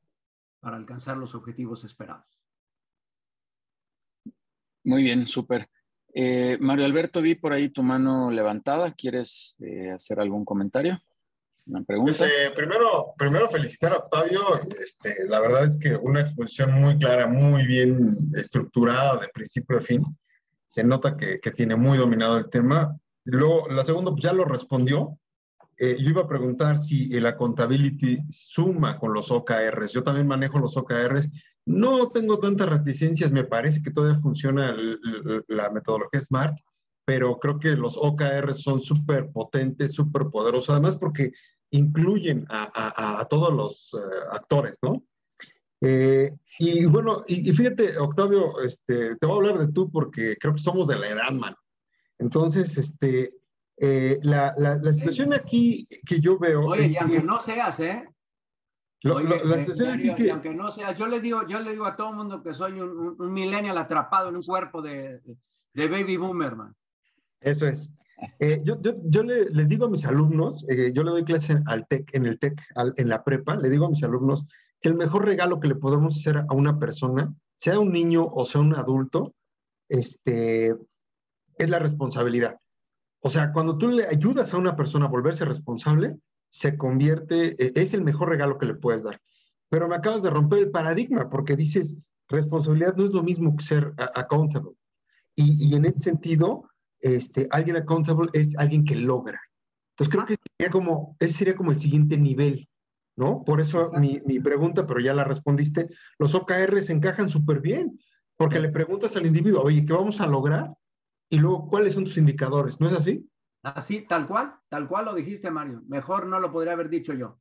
[0.69, 2.27] para alcanzar los objetivos esperados.
[4.85, 5.67] Muy bien, súper.
[6.13, 8.93] Eh, Mario Alberto, vi por ahí tu mano levantada.
[8.93, 11.01] ¿Quieres eh, hacer algún comentario?
[11.65, 12.19] ¿Una pregunta?
[12.19, 14.43] Pues, eh, primero, primero felicitar a Octavio.
[14.79, 19.81] Este, la verdad es que una exposición muy clara, muy bien estructurada de principio a
[19.81, 20.03] fin.
[20.67, 22.95] Se nota que, que tiene muy dominado el tema.
[23.25, 25.19] Luego, la segunda, pues ya lo respondió.
[25.79, 29.93] Yo iba a preguntar si la accountability suma con los OKRs.
[29.93, 31.31] Yo también manejo los OKRs
[31.69, 34.75] no tengo tantas reticencias, me parece que todavía funciona
[35.49, 36.57] la metodología SMART,
[37.05, 41.31] pero creo que los OKR son súper potentes, súper poderosos, además porque
[41.71, 45.05] incluyen a, todos los eh, actores, ¿no?
[45.83, 50.55] Eh, y bueno, y, fíjate, Octavio, este, te voy a hablar de tú porque creo
[50.55, 51.55] que somos de la edad, man.
[52.19, 53.35] Entonces, este,
[53.81, 54.55] eh, la,
[54.93, 56.67] situación aquí que yo veo...
[56.67, 58.05] Oye, es que, no seas, ¿eh?
[59.03, 59.13] la
[60.33, 62.81] aunque no sea, yo le digo, yo le digo a todo el mundo que soy
[62.81, 65.21] un, un, millennial atrapado en un cuerpo de,
[65.75, 66.75] de baby boomer, man.
[67.41, 67.93] Eso es.
[68.41, 71.63] Eh, yo, yo, yo le, le, digo a mis alumnos, eh, yo le doy clase
[71.67, 72.61] al TEC, en el TEC,
[72.97, 74.47] en la prepa, le digo a mis alumnos
[74.81, 78.45] que el mejor regalo que le podemos hacer a una persona, sea un niño o
[78.45, 79.35] sea un adulto,
[79.89, 80.75] este,
[81.57, 82.59] es la responsabilidad.
[83.21, 86.17] O sea, cuando tú le ayudas a una persona a volverse responsable,
[86.49, 89.21] se convierte, e, es el mejor regalo que le puedes dar.
[89.69, 91.97] Pero me acabas de romper el paradigma porque dices,
[92.29, 94.73] responsabilidad no es lo mismo que ser accountable.
[95.35, 96.69] Y, en ese sentido,
[97.01, 99.41] este, alguien accountable es alguien que logra.
[99.93, 102.69] Entonces creo que sería como, ese sería como el siguiente nivel,
[103.15, 103.45] ¿no?
[103.45, 108.01] Por eso mi, mi, pregunta, pero ya la respondiste, los OKRs encajan súper bien,
[108.37, 110.73] porque le preguntas al individuo, oye, ¿qué vamos a lograr?
[111.31, 112.81] Y luego, ¿cuáles son tus indicadores?
[112.81, 113.29] ¿No es así?
[113.63, 115.83] Así, tal cual, tal cual lo dijiste, Mario.
[115.89, 117.39] Mejor no lo podría haber dicho yo.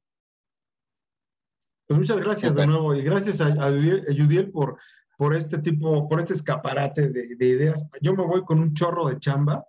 [1.88, 4.78] Pues muchas gracias de nuevo y gracias a, a Yudiel por,
[5.18, 7.88] por este tipo, por este escaparate de, de, ideas.
[8.02, 9.66] Yo me voy con un chorro de chamba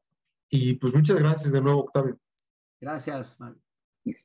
[0.51, 2.19] y pues muchas gracias de nuevo, Octavio.
[2.81, 3.61] Gracias, Mario.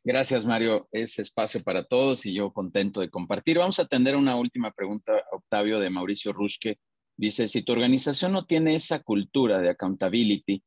[0.04, 0.88] Gracias, Mario.
[0.91, 3.60] Es espacio para todos y yo contento de compartir.
[3.60, 6.80] Vamos a atender una última pregunta, Octavio, de Mauricio Rushke.
[7.18, 10.64] Dice, si tu organización no tiene esa cultura de accountability,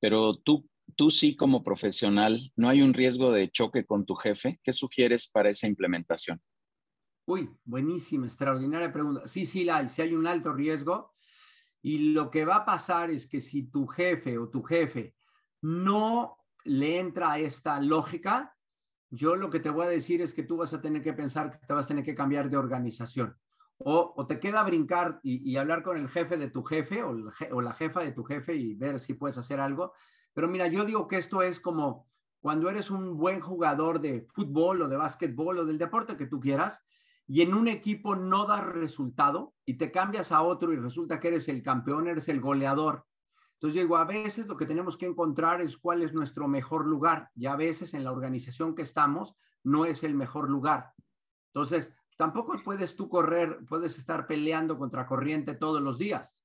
[0.00, 4.60] pero tú tú sí como profesional, ¿no hay un riesgo de choque con tu jefe?
[4.62, 6.40] ¿Qué sugieres para esa implementación?
[7.26, 9.26] Uy, buenísima, extraordinaria pregunta.
[9.26, 11.14] Sí, sí, la sí hay un alto riesgo.
[11.82, 15.14] Y lo que va a pasar es que si tu jefe o tu jefe
[15.62, 18.54] no le entra a esta lógica,
[19.08, 21.58] yo lo que te voy a decir es que tú vas a tener que pensar
[21.58, 23.34] que te vas a tener que cambiar de organización.
[23.82, 28.00] O, te queda brincar y, hablar con el jefe de tu jefe o la jefa
[28.00, 29.92] de tu jefe y ver si puedes hacer algo
[30.32, 32.08] pero mira, yo digo que esto es como
[32.40, 36.40] cuando eres un buen jugador de fútbol o de básquetbol o del deporte que tú
[36.40, 36.84] quieras
[37.26, 41.28] y en un equipo no das resultado y te cambias a otro y resulta que
[41.28, 43.06] eres el campeón, eres el goleador.
[43.54, 46.86] Entonces yo digo, a veces lo que tenemos que encontrar es cuál es nuestro mejor
[46.86, 50.94] lugar y a veces en la organización que estamos no es el mejor lugar.
[51.52, 56.38] Entonces, tampoco puedes tú correr, puedes estar peleando contra corriente todos los días.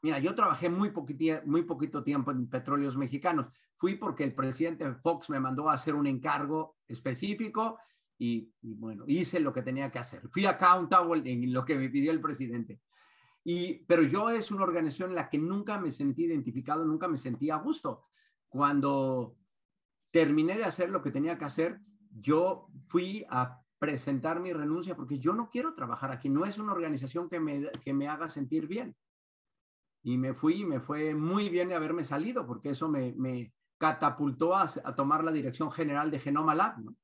[0.00, 3.48] Mira, yo trabajé muy, poquito tiempo en petróleos mexicanos.
[3.76, 7.76] Fui porque el presidente Fox me mandó a hacer un encargo específico
[8.16, 10.28] y, bueno, hice lo que tenía que hacer.
[10.28, 12.80] Fui accountable en lo que me pidió el presidente.
[13.42, 17.18] Y, pero yo es una organización en la que nunca me sentí identificado, nunca me
[17.18, 18.04] sentí a gusto.
[18.48, 19.36] Cuando
[20.12, 21.80] terminé de hacer lo que tenía que hacer,
[22.12, 26.72] yo fui a presentar mi renuncia porque yo no quiero trabajar aquí, no es una
[26.72, 28.94] organización que me, que me haga sentir bien
[30.02, 34.54] y me fui y me fue muy bien haberme salido, porque eso me, me catapultó
[34.54, 36.78] a, a, tomar la dirección general de Genoma Lab.
[36.78, 36.96] ¿no?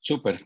[0.00, 0.40] Súper.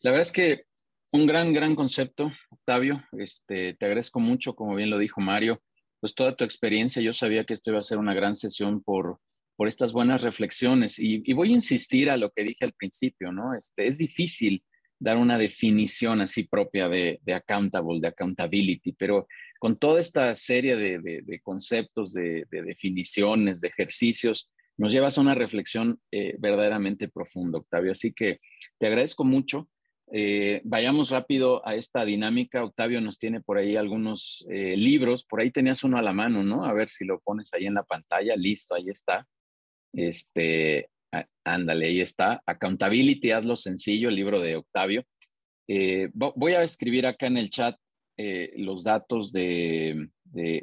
[0.00, 0.66] La verdad es que
[1.10, 3.02] un gran, gran concepto, Octavio.
[3.12, 5.60] Este, te agradezco mucho, como bien lo dijo Mario,
[6.00, 7.02] pues toda tu experiencia.
[7.02, 9.18] Yo sabía que esto iba a ser una gran sesión por,
[9.58, 11.00] por estas buenas reflexiones.
[11.00, 13.54] Y, voy a insistir a lo que dije al principio, ¿no?
[13.54, 14.62] Este, es difícil
[15.00, 19.26] dar una definición así propia de, accountable, de accountability, pero
[19.58, 26.00] con toda esta serie de, conceptos, de, definiciones, de ejercicios, nos llevas a una reflexión
[26.12, 27.90] eh, verdaderamente profunda, Octavio.
[27.90, 28.38] Así que
[28.78, 29.68] te agradezco mucho.
[30.12, 32.62] Eh, vayamos rápido a esta dinámica.
[32.62, 35.24] Octavio nos tiene por ahí algunos eh, libros.
[35.24, 36.64] Por ahí tenías uno a la mano, ¿no?
[36.64, 38.36] A ver si lo pones ahí en la pantalla.
[38.36, 39.26] Listo, ahí está.
[39.92, 40.90] Este,
[41.44, 42.42] ándale, ahí está.
[42.46, 45.04] Accountability, hazlo sencillo, el libro de Octavio.
[45.66, 47.76] Eh, voy a escribir acá en el chat
[48.56, 50.08] los datos de,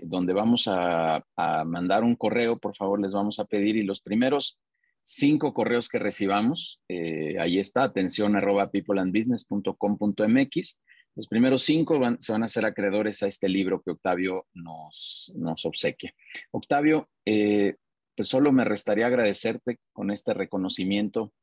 [0.04, 2.60] donde vamos a, a mandar un correo.
[2.60, 3.78] Por favor, les vamos a pedir.
[3.78, 4.60] Y los primeros
[5.06, 6.82] cinco correos que recibamos.
[6.90, 10.82] Eh, ahí está, atención arroba peopleandbusiness.com.mx.
[11.16, 15.64] Los primeros cinco se van a ser acreedores a este libro que Octavio nos, nos
[15.66, 16.14] obsequia.
[16.52, 17.76] Octavio, eh,
[18.16, 21.34] pues solo me restaría agradecerte con este reconocimiento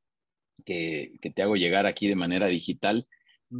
[0.64, 3.06] que, te hago llegar aquí de manera digital,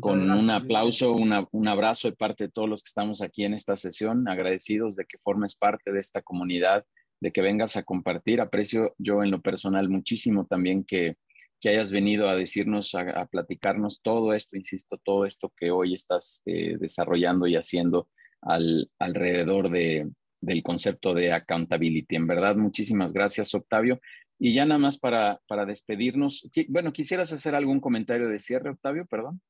[0.01, 3.77] con un aplauso, un abrazo de parte de todos los que estamos aquí en esta
[3.77, 6.87] sesión, agradecidos de que formes parte de esta comunidad
[7.21, 8.41] de que vengas a compartir.
[8.41, 11.17] Aprecio yo en lo personal muchísimo también que,
[11.65, 16.77] hayas venido a decirnos, a, platicarnos todo esto, insisto, todo esto que hoy estás eh,
[16.81, 18.09] desarrollando y haciendo
[18.41, 20.11] al, alrededor de,
[20.43, 22.16] del concepto de accountability.
[22.16, 24.01] En verdad, muchísimas gracias, Octavio.
[24.39, 29.06] Y ya nada más para, para despedirnos, bueno, ¿quisieras hacer algún comentario de cierre, Octavio?
[29.06, 29.40] Perdón.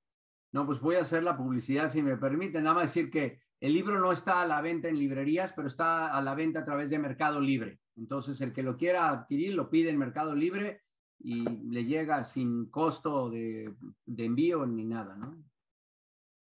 [0.52, 2.60] No, pues voy a hacer la publicidad, si me permite.
[2.60, 6.08] Nada más decir que el libro no está a la venta en librerías, pero está
[6.08, 7.80] a la venta a través de Mercado Libre.
[7.96, 10.82] Entonces, el que lo quiera adquirir lo pide en Mercado Libre
[11.20, 13.72] y le llega sin costo de,
[14.18, 15.42] envío ni nada, ¿no?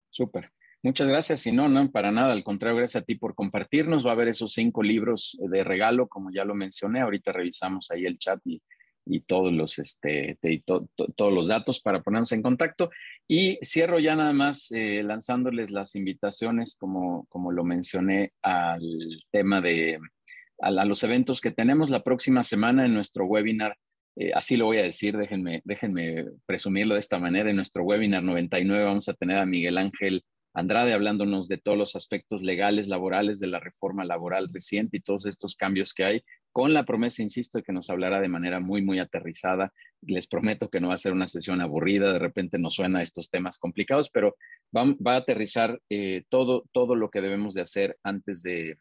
[0.09, 0.51] Súper.
[0.83, 1.47] Muchas gracias.
[1.47, 2.33] Y no, no, para nada.
[2.33, 4.05] Al contrario, gracias a ti por compartirnos.
[4.05, 7.01] Va a haber esos cinco libros de regalo, como ya lo mencioné.
[7.01, 8.61] Ahorita revisamos ahí el chat y
[9.05, 12.91] y todos los, este, todos los datos para ponernos en contacto.
[13.29, 18.83] Y cierro ya nada más eh, lanzándoles las invitaciones, como, como lo mencioné, al
[19.31, 19.99] tema de
[20.61, 23.77] a, los eventos que tenemos la próxima semana en nuestro webinar.
[24.17, 27.51] Eh, así lo voy a decir, déjenme, déjenme presumirlo de esta manera.
[27.51, 30.23] En nuestro webinar 99 vamos a tener a Miguel Ángel
[30.55, 35.27] Andrade hablándonos de todos los aspectos legales, laborales de la reforma laboral reciente y todos
[35.27, 38.83] estos cambios que hay con la promesa, insisto, de que nos hablará de manera muy,
[38.83, 39.73] muy aterrizada.
[40.03, 43.31] Les prometo que no va a ser una sesión aburrida, de repente nos suena estos
[43.31, 44.37] temas complicados, pero
[44.77, 48.77] va, a aterrizar eh, todo, todo lo que debemos de hacer antes de,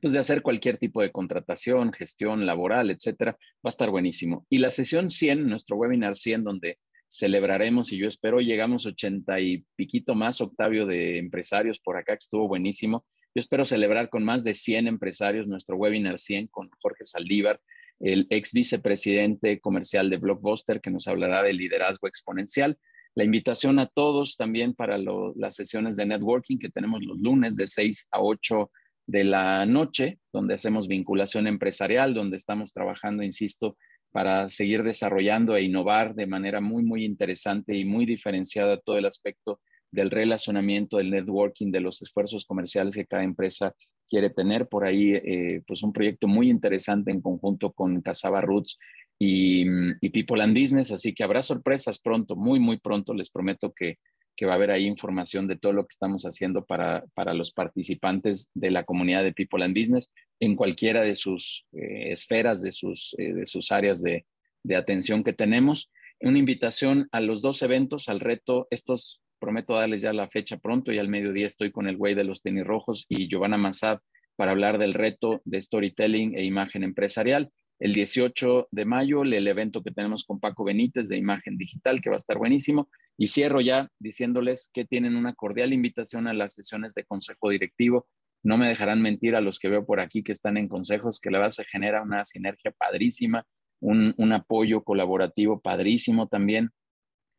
[0.00, 3.32] pues de hacer cualquier tipo de contratación, gestión laboral, etcétera.
[3.32, 4.46] Va a estar buenísimo.
[4.50, 6.78] Y la sesión 100, nuestro webinar 100, donde
[7.10, 12.24] celebraremos y yo espero llegamos ochenta y piquito más, Octavio, de empresarios por acá, que
[12.24, 13.04] estuvo buenísimo.
[13.34, 17.60] Yo espero celebrar con más de 100 empresarios nuestro webinar 100 con Jorge Saldívar,
[17.98, 22.78] el ex vicepresidente comercial de Blockbuster, que nos hablará de liderazgo exponencial.
[23.16, 27.66] La invitación a todos también para las sesiones de networking que tenemos los lunes de
[27.66, 28.70] 6 a 8
[29.06, 33.76] de la noche, donde hacemos vinculación empresarial, donde estamos trabajando, insisto,
[34.12, 39.06] para seguir desarrollando e innovar de manera muy, muy interesante y muy diferenciada todo el
[39.06, 39.60] aspecto
[39.90, 43.74] del relacionamiento, del networking, de los esfuerzos comerciales que cada empresa
[44.08, 44.68] quiere tener.
[44.68, 48.78] Por ahí, eh, pues un proyecto muy interesante en conjunto con Casaba Roots
[49.18, 49.64] y,
[50.00, 53.14] y, People and Business, así que habrá sorpresas pronto, muy, muy pronto.
[53.14, 53.98] Les prometo que,
[54.40, 57.52] que va a haber ahí información de todo lo que estamos haciendo para, para los
[57.52, 62.72] participantes de la comunidad de People and Business en cualquiera de sus eh, esferas, de
[62.72, 64.24] sus, eh, de sus áreas de,
[64.62, 65.90] de atención que tenemos.
[66.20, 70.90] Una invitación a los dos eventos, al reto, estos prometo darles ya la fecha pronto
[70.90, 73.98] y al mediodía estoy con el güey de los tenis rojos y Giovanna Massad
[74.36, 77.50] para hablar del reto de storytelling e imagen empresarial.
[77.78, 82.08] El 18 de mayo, el evento que tenemos con Paco Benítez de imagen digital, que
[82.08, 82.88] va a estar buenísimo.
[83.20, 88.08] Y cierro ya diciéndoles que tienen una cordial invitación a las sesiones de consejo directivo.
[88.42, 91.30] No me dejarán mentir a los que veo por aquí que están en consejos, que
[91.30, 93.44] le va a generar una sinergia padrísima,
[93.78, 96.70] un, un apoyo colaborativo padrísimo también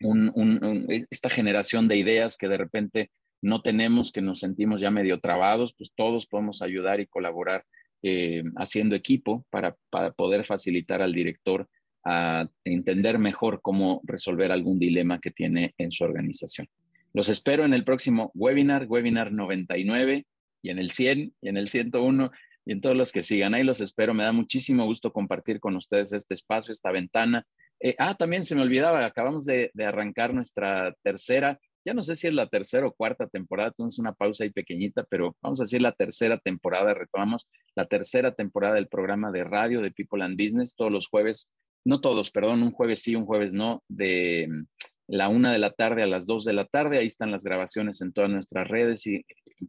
[0.01, 5.19] e, esta generación de ideas que de repente no tenemos, que nos sentimos ya medio
[5.19, 7.65] trabados, pues todos podemos ayudar y colaborar
[8.03, 11.67] eh, haciendo equipo para, para, poder facilitar al director
[12.03, 16.67] a entender mejor cómo resolver algún dilema que tiene en su organización.
[17.13, 20.25] Los espero en el próximo webinar, webinar 99
[20.61, 22.31] y en el 100 y en el 101
[22.65, 23.53] y en todos los que sigan.
[23.53, 24.13] Ahí los espero.
[24.13, 27.45] Me da muchísimo gusto compartir con ustedes este espacio, esta ventana.
[27.79, 32.27] Eh, ah, también se me olvidaba, acabamos de, arrancar nuestra tercera ya no sé si
[32.27, 35.81] es la tercera o cuarta temporada, entonces una pausa ahí pequeñita, pero vamos a decir
[35.81, 40.75] la tercera temporada, retomamos la tercera temporada del programa de radio de People and Business,
[40.75, 41.51] todos los jueves,
[41.85, 44.65] no todos, perdón, un jueves sí, un jueves no, de mm,
[45.07, 48.01] la una de la tarde a las dos de la tarde, ahí están las grabaciones
[48.01, 49.03] en todas nuestras redes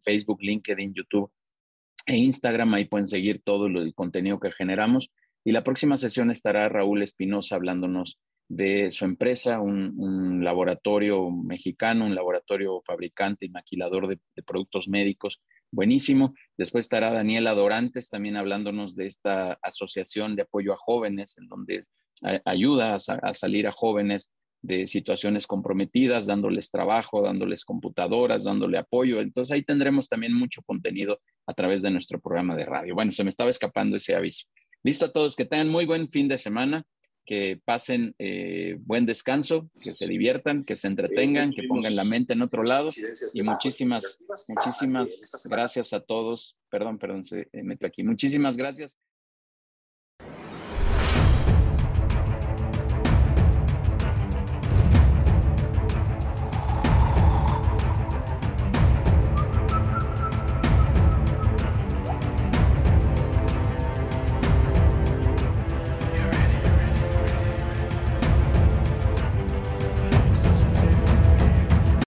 [0.05, 1.31] Facebook, LinkedIn, YouTube
[2.07, 5.11] e Instagram, ahí pueden seguir todo el contenido que generamos.
[5.45, 8.19] Y la próxima sesión estará Raúl Espinosa hablándonos
[8.49, 15.41] de su empresa, un, laboratorio mexicano, un laboratorio fabricante y maquilador de, productos médicos,
[15.71, 16.35] buenísimo.
[16.59, 21.87] Después estará Daniela Dorantes también hablándonos de esta asociación de apoyo a jóvenes, en donde
[22.45, 29.21] ayuda a, salir a jóvenes de situaciones comprometidas, dándoles trabajo, dándoles computadoras, dándole apoyo.
[29.21, 32.95] Entonces ahí tendremos también mucho contenido a través de nuestro programa de radio.
[32.95, 34.47] Bueno, se me estaba escapando ese aviso.
[34.85, 36.85] Listo a todos, que tengan muy buen fin de semana,
[37.25, 42.33] que pasen eh, buen descanso, que se diviertan, que se entretengan, que pongan la mente
[42.33, 42.89] en otro lado.
[43.35, 44.17] Y muchísimas,
[44.49, 46.57] muchísimas gracias a todos.
[46.69, 48.03] Perdón, perdón, se metió aquí.
[48.03, 48.97] Muchísimas gracias.